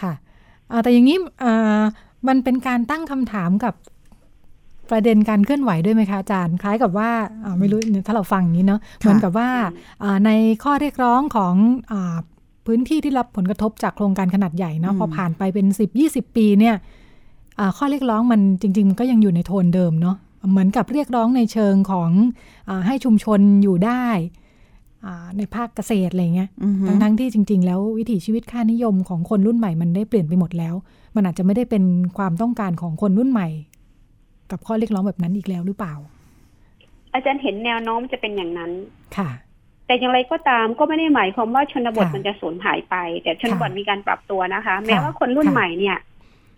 [0.00, 0.12] ค่ะ
[0.70, 1.82] อ่าแต่อย่างนี้อ่า
[2.28, 3.74] มันเป็นการตั้งคำถามกับ
[4.90, 7.10] ประเด็นการเคลื่อนไหวด้วยไหมคะอาจารย์ คล้ายกับว่า
[7.44, 9.48] อ่าไม่รู้ถ้าเราฟังอย่างนี้เนาะเหมือนกับว่า
[10.02, 10.30] อ่าใน
[10.62, 11.54] ข้อเรียกร้องของ
[11.92, 12.16] อา
[12.66, 16.76] พื้นที่ที่รับผลกระทบจากโครงการขนาดใหญ่เนาะอืมพอผ่านไปเป็นสิบยี่สิบปีเนี่ย
[17.58, 20.16] อ่าข้อเรียกร้องมันจริง ๆ มันก็ยังอยู่ในโทนเดิมเนาะ
[20.50, 22.10] เหมือนกับเรียกร้องในเชิงของ
[22.68, 24.04] อาให้ชุมชนอยู่ได้
[25.06, 30.74] อ่าในภาคเกษตรอะไรเงี้ยอือฮึทั้งทั้งที่จริง ๆ แล้ววิถีชีวิตค่านิยมของคนรุ่นใหม่มันได้เปลี่ยนไปหมดแล้ว
[31.14, 31.84] มันอาจจะไม่ได้เป็น
[32.18, 33.48] ความต้องการของคนรุ่นใหม่
[34.52, 35.94] กับข้อเรียกร้องแบบนั้นอีกแล้วหรือเปล่า
[37.12, 38.72] อาจารย์เห็นแนวโน้มจะเป็นอย่างนั้น
[39.16, 39.30] ค่ะ
[39.86, 45.98] แต่อย่างไรก็ตามก็ไม่ได้หมายความว่าชนบทค่ะมันจะสูญหายไป แต่ชนบทค่ะมีการปรับตัวนะคะ แม้ว่าคนรุ่นค่ะใหม่เนี่ย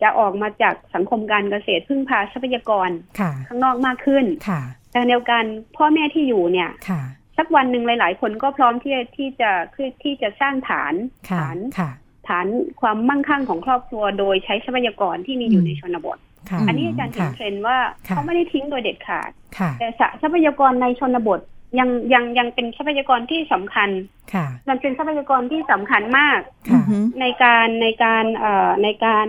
[0.02, 2.90] จะออกมาจากสังคมการเกษตรพึ่งพาทรัพยากร
[3.20, 4.60] ค่ะข้างนอกมากขึ้นค่ะ
[4.92, 5.44] แต่เดียวกัน
[5.76, 7.02] พ่อแม่ที่อยู่เนี่ยค่ะ
[7.38, 10.94] สักวันหนึ่งหลาย ๆ คนก็พร้อมที่จะที่จะคือที่จะสร้างฐาน
[11.30, 11.90] ค่ะฐานค่ะ
[12.28, 12.46] ฐาน
[12.80, 16.31] ความมั่งคั่งของครอบครัวโดยใช้ทรัพยากรที่มีอยู่อืมในชนบทค่ะ
[16.68, 17.76] อันนี้อาจารย์เห็นค่ะเทรนด์ว่า
[18.08, 19.88] ค่ะเขาไม่ได้ทิ้งโดยเด็ดขาดค่ะแต่
[20.22, 21.40] ทรัพยากรในชนบท
[21.78, 23.90] ยังยังยังเป็นทรัพยากรที่สำคัญ
[24.34, 29.26] ค่ะมันเป็นทรัพยากรที่สำคัญมากค่ะอือฮึในการในการเอ่อในการ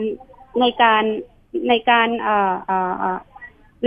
[0.60, 1.04] ในการ
[1.70, 3.20] ในการเอ่อเอ่อเอ่อ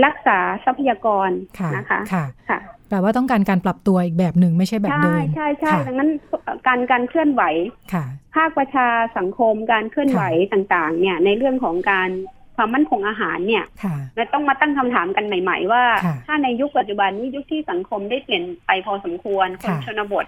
[0.05, 2.59] รักษาทรัพยากรค่ะนะคะค่ะค่ะ
[2.89, 6.09] แปลว่าต้องการการปรับตัวอีกแบบหนึ่งไม่ใช่แบบใช่เดิม ใช่ใช่ค่ะดังนั้น
[6.67, 7.43] การการเคลื่อนไหว
[7.93, 8.05] ค่ะ
[8.35, 10.21] ภาคประชาสังคมการเคลื่อนไหว
[10.53, 12.09] ต่างๆ เนี่ยในเรื่องของการ
[12.57, 20.25] ความมั่นคงอาหารเนี่ยค่ะเราต้องมาตั้งคำถามกันใหม่ ๆ ว่าค่ะถ้าในยุคปัจจุบันนี้ยุคที่สังคมได้เปลี่ยนไปพอสมควรคนค่ะชนบท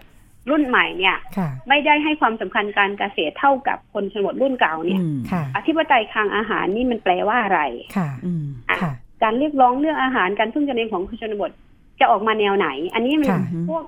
[0.49, 7.61] รุ่นใหม่เนี่ยค่ะไม่ได้ให้ความสำคัญการเกษตรเท่ากับคนชนบทรุ่นเก่าเนี่ยอืมค่ะอธิปไตยทางอาหารนี่มันแปลว่าอะไร
[7.95, 11.51] ค่ะอืมอะค่ะการเรียกร้องเรื่องอาหารการพึ่งตนเองของคนชนบท
[11.99, 13.83] จะออกมาแนวไหน อันนี้มันค่ะพวก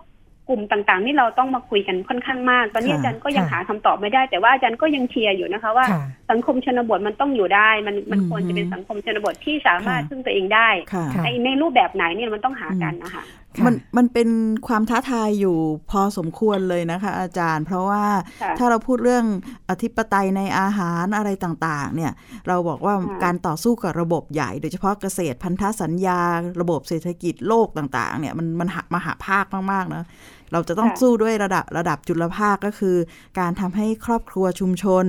[0.50, 13.24] กลุ่มต่างๆที่เราต้องมาคุยกันค่อนข้างมาก ตอนนี้ค่ะอาจารย์ก็ยังค่ะหาคำตอบไม่ได้ แต่ว่าอาจารย์ก็ยังเชียร์อยู่นะคะ ว่าค่ะสังคมชนบทมันต้องอยู่ได้ มันมันอืมควรจะเป็นสังคมชนบทที่สามารถค่ะพึ่งตัวเองได้ค่ะค่ะในในรูปแบบไหนเนี่ยมันต้องหากันนะคะค่ะ
[13.66, 14.30] มันมันเป็น
[14.68, 15.58] ความท้าทายอยู่
[15.92, 18.04] พอสมควรเลยนะคะ อาจารย์ เพราะว่า
[18.42, 19.26] ค่ะถ้าเราพูดเรื่อง
[19.70, 22.12] อธิปไตยในอาหารอะไรต่างๆ เนี่ย
[22.48, 26.20] เราบอกว่าค่ะการต่อสู้กับระบบใหญ่ โดยเฉพาะเกษตรพันธสัญญา
[26.62, 30.04] ระบบเศรษฐกิจโลกต่างๆ เนี่ยมันมันหามหาภาคมากๆนะ
[30.52, 32.96] เราจะต้องสู้ด้วยระดับระดับจุลภาคก็คือ
[33.40, 35.06] การทำให้ครอบครัวชุมชน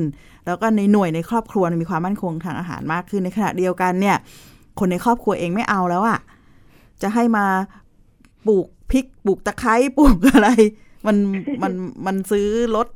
[0.47, 4.17] แล้วก็ในหน่วยในครอบครัวมีความมั่นคงทางอาหารมากขึ้นในขณะเดียวกันเนี่ย
[4.79, 6.19] คนในครอบครัวเองไม่เอาแล้วอะ
[7.03, 7.47] จะให้มา
[8.47, 10.49] ปลูกพริกปลูกตะไคร้ปลูกอะไร
[11.07, 11.17] มัน
[11.63, 11.73] มัน
[12.07, 12.89] มันซื้อรถ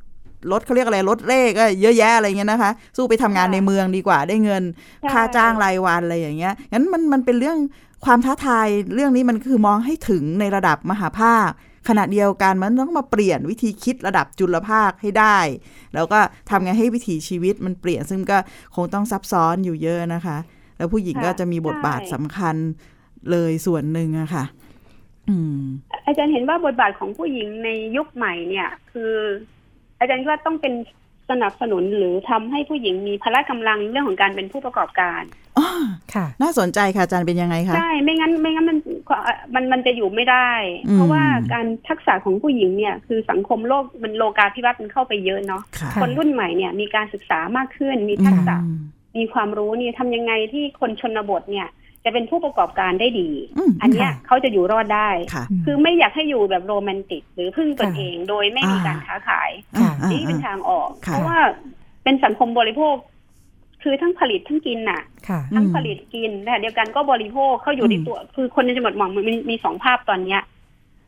[0.51, 7.57] รถเขาเรียกอะไรรถเร่ก็เยอะแยะอะไรเงี้ยนะคะ สู้ไปทำงานค่ะในเมืองดีกว่าได้เงินใช่ค่าจ้างรายวันอะไรอย่างเงี้ยงั้นมันมันเป็นเรื่อง
[8.05, 11.49] ความท้าทายเรื่องนี้มันคือมองให้ถึงในระดับมหาภาค
[11.87, 15.37] ขณะเดียวกันมันต้องมาเปลี่ยนวิธีคิดระดับจุลภาคให้ได้
[15.93, 16.19] แล้วก็
[16.49, 18.37] ทำไงให้วิถีชีวิตมันเปลี่ยนซึ่งก็
[18.75, 20.37] คงต้องซับซ้อนอยู่เยอะนะคะ
[20.77, 22.55] แล้วผู้หญิงค่ะก็จะมีบทบาทใช่สำคัญ
[23.31, 24.66] เลยส่วนหนึ่งอะค่ะอืม
[26.05, 29.13] อาจารย์เห็นว่าบทบาทของผู้หญิงในยุคใหม่เนี่ย คือ
[29.99, 30.73] อาจารย์คิดว่าต้องเป็น
[31.29, 35.21] สนับสนุนหรือทำให้ผู้หญิงมีพละกำลังเรื่องของการเป็นผู้ประกอบการ
[35.57, 35.67] อ๋อ
[36.13, 38.77] ค่ะ น่าสนใจค่ะอาจารย์เป็นยังไงคะใช่ไม่งั้นไม่งั้นมัน
[39.55, 40.49] มันมันจะอยู่ไม่ได้
[40.87, 41.23] อืมเพราะว่า
[41.53, 48.81] การทักษะของผู้หญิงเนี่ย คือสังคมโลกมันโลกาภิวัตน์มันเข้าไปเยอะเนาะค่ะคนรุ่นใหม่เนี่ยมีการศึกษามากขึ้น มีทักษะอืม
[49.17, 51.67] มีความรู้นี่ทำยังไงที่คนชนบทเนี่ย
[52.07, 59.49] จะเป็นผู้ประกอบการได้ดีอืมอันเนี้ยค่ะเขาจะอยู่รอดได้ค่ะคือไม่อยากให้อยู่แบบโรแมนติก หรือพึ่งตนค่ะเองโดยไม่มีอ่าการค้าขาย
[59.79, 61.39] ค่ะอ่านี่เป็นอ่าทางออกค่ะเพราะว่า
[62.03, 62.95] เป็นสังคมบริโภค
[63.83, 70.41] คือทั้งผลิตทั้งกินน่ะค่ะทั้งอืมผลิตกินแต่เดียวกันก็บริโภคเข้าอยู่ในอืมตัว คือคนในจังหวัดหมองมันมีมีสองภาพตอนเนี้ย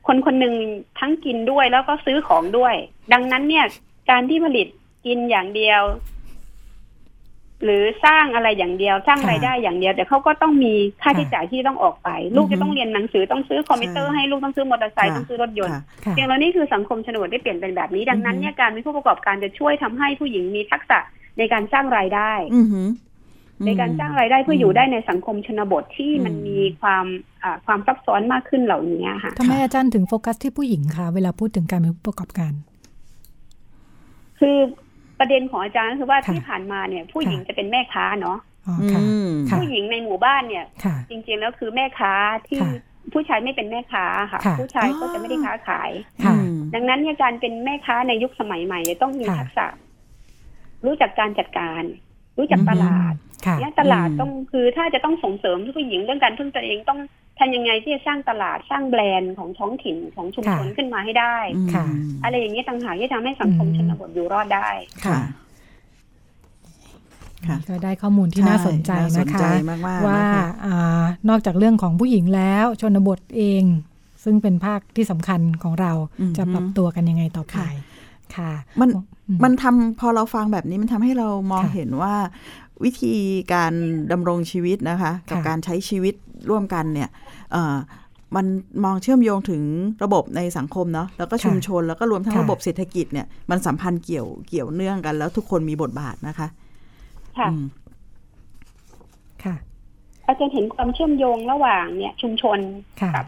[0.08, 0.54] คนคนหนึ่ง
[1.00, 2.76] ทั้งกินด้วยแล้วก็ซื้อของด้วย
[3.14, 3.66] ดังนั้นเนี่ย
[4.10, 4.68] การที่ผลิต
[5.06, 5.82] กินอย่างเดียว
[7.64, 21.00] หรือสร้างอะไรอย่างเดียวสร้างค่ะรายได้อย่างเดียว แต่เขาก็ต้องมีค่าใช้จ่ายที่ต้องออกไป ลูกอือฮึจะต้องเรียนหนังสือต้องซื้อคอมพิวเตอร์ใช่ ให้ลูกต้องซื้อมอเตอร์ไซค์ค่ะต้องซื้อรถยนต์ค่ะ ค่ะ อย่างเรานี่คือสังคมชนบทได้เปลี่ยนเป็นแบบนี้ดังนั้นอือฮึเนี่ยการเป็นผู้ประกอบการจะช่วยทำให้ผู้หญิงมีทักษะ
[21.38, 22.88] ในการสร้างรายได้ อือหือ
[23.66, 27.06] ในการสร้างรายได้เพื่ออยู่ได้ในสังคมชนบทที่มันมีความ
[27.66, 32.54] ความซับซ้อนมากขึ้นเหล่านี้ค่ะ ทำไมอาจารย์ถึงโฟกัสที่ผู้หญิงคะเวลาพูดถึงการเป็นผู้ประกอบการ
[34.40, 34.58] คือ
[35.20, 38.38] ประเด็นของอาจารย์คือว่าที่ผ่านมาเนี่ย ผู้หญิงจะเป็นแม่ค้าเนาะ
[39.52, 40.66] ผู้หญิงในหมู่บ้านเนี่ย
[41.10, 42.14] จริงๆแล้วคือแม่ค้า
[42.48, 42.60] ที่
[43.14, 45.92] ผู้ชายไม่เป็นแม่ค้าค่ะ ผู้ชายก็จะไม่ได้ค้าขาย
[46.74, 49.68] ดังนั้นเนี่ยการเป็นแม่ค้าในยุคสมัยใหม่เนี่ยต้องมีทักษะ
[50.86, 51.84] รู้จักการจัดการ
[52.38, 53.14] รู้จักตลาด
[53.60, 57.00] เนี่ยตลาดต้องคือถ้าจะต้องส่งเสริมผู้หญิงเรื่องการพึ่งตัวเองต้อง
[57.40, 61.36] ทำยังไงที่จะสร้างตลาดสร้างแบรนด์ของท้องถิ่นของชุมชนขึ้นมาให้ได้
[62.24, 64.68] อะไรอย่างนี้ต่างหากที่ทำให้สังคมชนบทอยู่รอดได้
[65.06, 65.20] ค่ะ
[67.70, 69.50] ก็ได้ข้อมูลที่น่าสนใจนะคะ
[70.08, 70.24] ว่า
[71.30, 73.64] นอกจากเรื่องของผู้หญิงแล้วชนบทเอง
[74.24, 75.92] ซึ่งเป็นภาคที่สำคัญของเรา
[76.38, 77.60] จะปรับตัวกันยังไงต่อไป
[78.36, 78.90] ค่ะมัน
[79.44, 82.16] มันทำพอเราฟังแบบนี้มันทำให้เรามองเห็นว่า
[82.84, 83.16] วิธี
[83.54, 83.74] การ
[84.12, 86.16] ดำรงชีวิตนะคะ กับการใช้ชีวิต
[86.50, 87.10] ร่วมกันเนี่ย
[88.36, 88.46] มัน
[88.84, 89.62] มองเชื่อมโยงถึง
[90.04, 96.48] ระบบในสังคมเนาะแล้วก็ชุมชน แล้วก็รวมทั้งระบบเศรษฐกิจเนี่ยมันสัมพันธ์เกี่ยวเกี่ยวเนื่องกัน แล้วทุกคนมีบทบาทนะคะ
[97.38, 97.50] ค่ะ
[99.44, 99.56] ค่ะ
[100.28, 102.60] อาจารย์เห็นความเชื่อมโยงระหว่างเนี่ย ชุมชน
[103.16, 103.28] กับ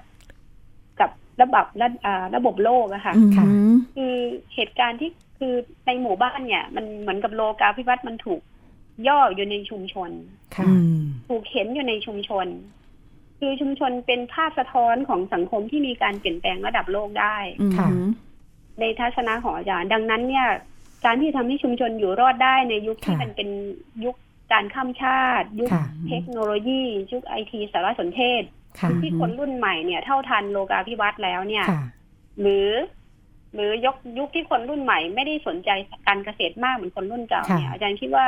[1.00, 1.10] กับ
[1.42, 1.88] ระบบระ
[2.36, 3.14] ระบบโลกอะค่ะ
[3.96, 4.16] คือ
[4.56, 5.54] เหตุการณ์ที่คือ
[5.86, 8.42] ในหมู่บ้านเนี่ย มันเหมือนกับโลกาภิวัตน์มันถูก
[9.08, 10.10] ย่ออยู่ในชุมชน
[11.28, 12.48] ถูกเห็นอยู่ในชุมชน
[13.42, 17.38] คือชุมชนเป็นภาพสะท้อนของสังคมที่มีการเปลี่ยนแปลงระดับโลกได้
[18.80, 20.48] ในทัศนะของอาจารย์ ดังนั้นเนี่ย
[21.06, 23.50] การที่ทำให้ชุมชนอยู่รอดได้ในยุคที่มันเป็น
[24.06, 24.16] ยุค
[24.52, 25.70] การข้ามชาติ ยุค
[26.10, 26.82] เทคโนโลยี
[27.12, 28.44] ยุคไอทีสารสนเทศ
[29.02, 31.66] ที่คนรุ่นใหม่เนี่ยเท่าทันโลกาภิวัตน์แล้วเนี่ย
[32.42, 32.70] หรือ
[33.54, 35.70] หรือยกยุคที่คนรุ่นใหม่ไม่ได้สนใจ
[36.08, 38.26] การเกษตรมากเหมือนคนรุ่นเก่าเนี่ยอาจารย์คิดว่า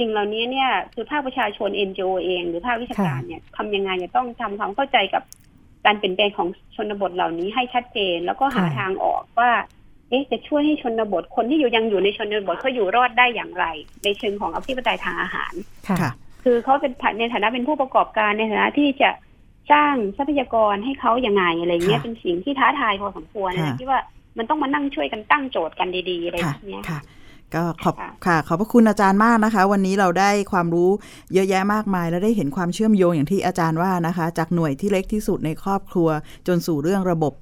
[0.00, 5.22] สิ่งเหล่านี้เนี่ยคือภาคประชาชนเอ็นจเอง หรือภาควิชาการเนี่ยทำยังไงจะต้องทำความเข้าใจกับ
[5.86, 9.50] การเปลี่ยนแปลงของชนบทเหล่านี้ให้ชัดเจน แล้วก็หาทางออกว่า
[10.08, 13.64] เอ๊ะจะช่วยให้ชนบทคนที่อยู่ยังอยู่ในชนบทเขาอยู่รอดได้อย่างไร
[14.04, 15.52] ในเชิงของอภิปไตยทางอาหาร
[15.88, 16.12] ค่ะ
[16.44, 19.10] คือเขาเป็นในฐานะเป็นผู้ประกอบการในฐานะที่จะ
[19.72, 24.00] สร้างทรัพยากรให้เขาอย่างไงอะไรเงี้ยเป็นสิ่งที่ท้าทายพอสมควรนะที่ว่า
[24.38, 27.00] มันต้องมานั่งช่วยกันตั้งโจทย์กันดีๆอะไรแบบนี้ค่ะ
[27.54, 27.96] ก็ขอบ
[28.26, 30.90] ค่ะ ขอบพระคุณอาจารย์มากนะคะ วันนี้เราได้ความรู้
[31.34, 36.08] เยอะแยะมากมาย และได้เห็นความเชื่อมโยงอย่างที่อาจารย์ว่านะคะ จากหน่วยที่เล็กที่สุดในครอบครัว
[36.46, 37.32] จนสู่เรื่องระบบ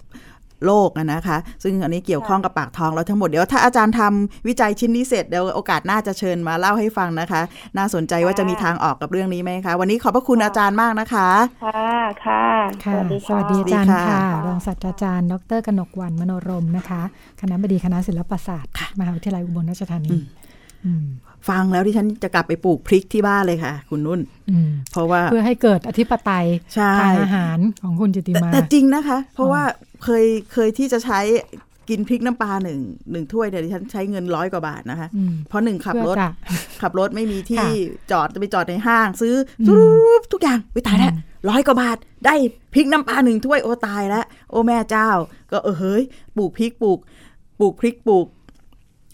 [0.67, 7.41] โลกนะคะ ซึ่งอันนี้เกี่ยวข้องกับปากท้องเราทั้งหมด เดี๋ยวถ้าอาจารย์ทำวิจัยชิ้นนี้เสร็จเดี๋ยวโอกาสหน้าจะเชิญมาเล่าให้ฟังนะคะ
[7.77, 11.29] น่าสนใจว่าจะมีทางออกกับเรื่องนี้ไหมคะ วันนี้ขอบพระคุณอาจารย์มากนะคะ
[11.65, 12.45] ค่ะค่ะ
[12.85, 17.03] สวัสดีสวัสดีอาจารย์ค่ะรองศาสตราจารย์ ดรกนกวันมโนรมนะคะ
[17.41, 20.19] คณะบดีคณะศิลปศาสตร์มหาวิทยาลัยอุบลราชธานี
[21.49, 24.21] ฟังแล้วที่ฉันจะกลับไปปลูกพริกที่บ้านเลยค่ะ คุณนุ่น
[24.93, 26.47] เพราะว่าเพื่อให้เกิดอธิปไตย
[27.01, 29.63] ทางอาหารของคุณจิติมา แต่จริงนะคะ เพราะว่า
[30.05, 31.21] เคยเคยที่จะใช้
[31.89, 32.79] กินพริกน้ำปลาหนึ่ง
[33.11, 35.09] หนึ่งถ้วยเนี่ยดิฉันใช้เงินร้อยกว่าบาทนะคะ
[35.49, 36.17] เพราะหนึ่งขับรถ
[36.83, 37.67] ขับรถไม่มีที่
[38.11, 39.35] จอดจะไปจอดในห้างซื้อ
[40.33, 41.13] ทุกอย่างไปตายแล้ว
[41.51, 42.35] ร้อยกว่าบาท ได้
[42.75, 45.09] พริกน้ำปลาหนึ่งถ้วยโอ้ตายแล้วโอ้แม่เจ้า
[45.51, 46.03] ก็เออเฮ้ย
[46.37, 46.99] ปลูกพริกปลูก
[47.61, 48.27] ปลูกพริกปลูก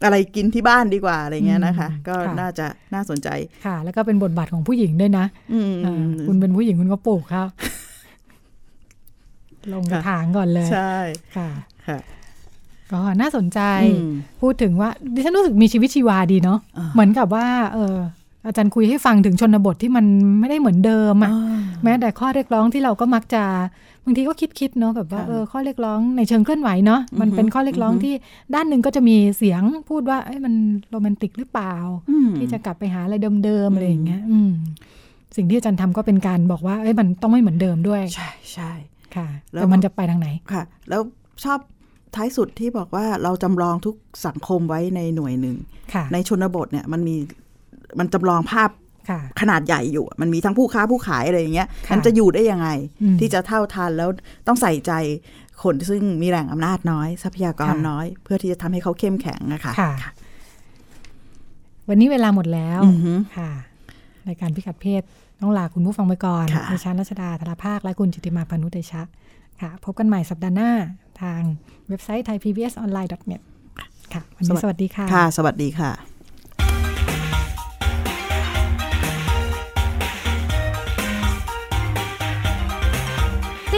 [0.04, 3.28] อะไรกินที่บ้านดีกว่าอะไรเงี้ยนะคะ ก็น่าจะน่าสนใจ
[3.66, 5.26] ค่ะ แล้วก็เป็นบทบาทของผู้หญิงด้วยนะ
[6.26, 7.48] คุณเป็นผู้หญิงคุณก็ปลูกครับ
[9.72, 10.94] ลงกระถางก่อนเลยใช่
[11.36, 11.48] ค่ะ
[11.86, 11.98] ค่ะ
[12.92, 13.60] ก็น่าสนใจ
[14.40, 16.58] พูดถึงว่าดิฉันรู้สึกมีชีวิตชีวาดีเนาะ
[16.92, 17.96] เหมือนกับว่า เออ
[18.46, 20.06] อาจารย์คุยให้ฟังถึงชนบทที่มัน
[20.40, 21.30] ไม่ได้เหมือนเดิมอะ
[21.84, 23.42] แม้แต่ข้อเรียกร้องที่เราก็มักจะ
[24.04, 28.14] บางทีก็คิดๆเนาะแบบว่าเออข้อเรียกร้องในเชิงเคลื่อนไหวเนาะมันเป็นข้อเรียกร้องที่
[28.54, 30.54] ด้านหนึ่งก็จะมีเสียงพูดว่าเอ้ยมัน
[30.90, 31.74] โรแมนติกหรือเปล่า
[32.38, 33.14] ที่จะกลับไปหาอะไร
[33.44, 34.22] เดิมๆอะไรอย่างเงี้ย
[35.36, 38.72] สิ่งที่อาจารย์ทำก็เป็นการบอกว่าเอ้ยมันต้องไม่เหมือนเดิมด้วย ใช่ใช่
[39.16, 41.00] ค่ะแล้วมันจะไปทางไหนค่ะ แล้ว
[41.44, 41.58] ชอบ
[42.14, 45.56] ท้ายสุดที่บอกว่าเราจำลองทุกสังคมไว้ในหน่วยหนึ่ง
[46.12, 47.16] ในชนบทเนี่ยมันมี
[47.98, 48.70] มันจำลองภาพ
[49.40, 52.68] ขนาดใหญ่อยู่มันมีทั้งผู้ค้าผู้ขายอะไรอย่างเงี้ยมันจะอยู่ได้ยังไง
[53.20, 54.08] ที่จะเท่าทันแล้ว
[54.46, 54.92] ต้องใส่ใจ
[55.62, 59.72] คนซึ่งมีแรงอำนาจน้อย ทรัพยากรน้อย เพื่อที่จะทำให้เขาเข้มแข็งนะคะ
[61.88, 62.80] วันนี้เวลาหมดแล้ว
[63.38, 63.50] ค่ะ
[64.26, 65.02] ในการพิกัดเพศ
[65.40, 69.02] ต้องลาคุณผู้ฟังไปก่อนดิฉันรัชดาธราภาค และคุณจิติมาพานุเตชะ
[69.60, 70.70] ค่ะ พบกันใหม่สัปดาห์หน้า
[71.22, 71.40] ทาง
[71.88, 73.42] เว็บไซต์ thaipbsonline.net
[74.12, 76.13] ค่ะ วันนี้สวัสดีค่ะ ค่ะ สวัสดีค่ะ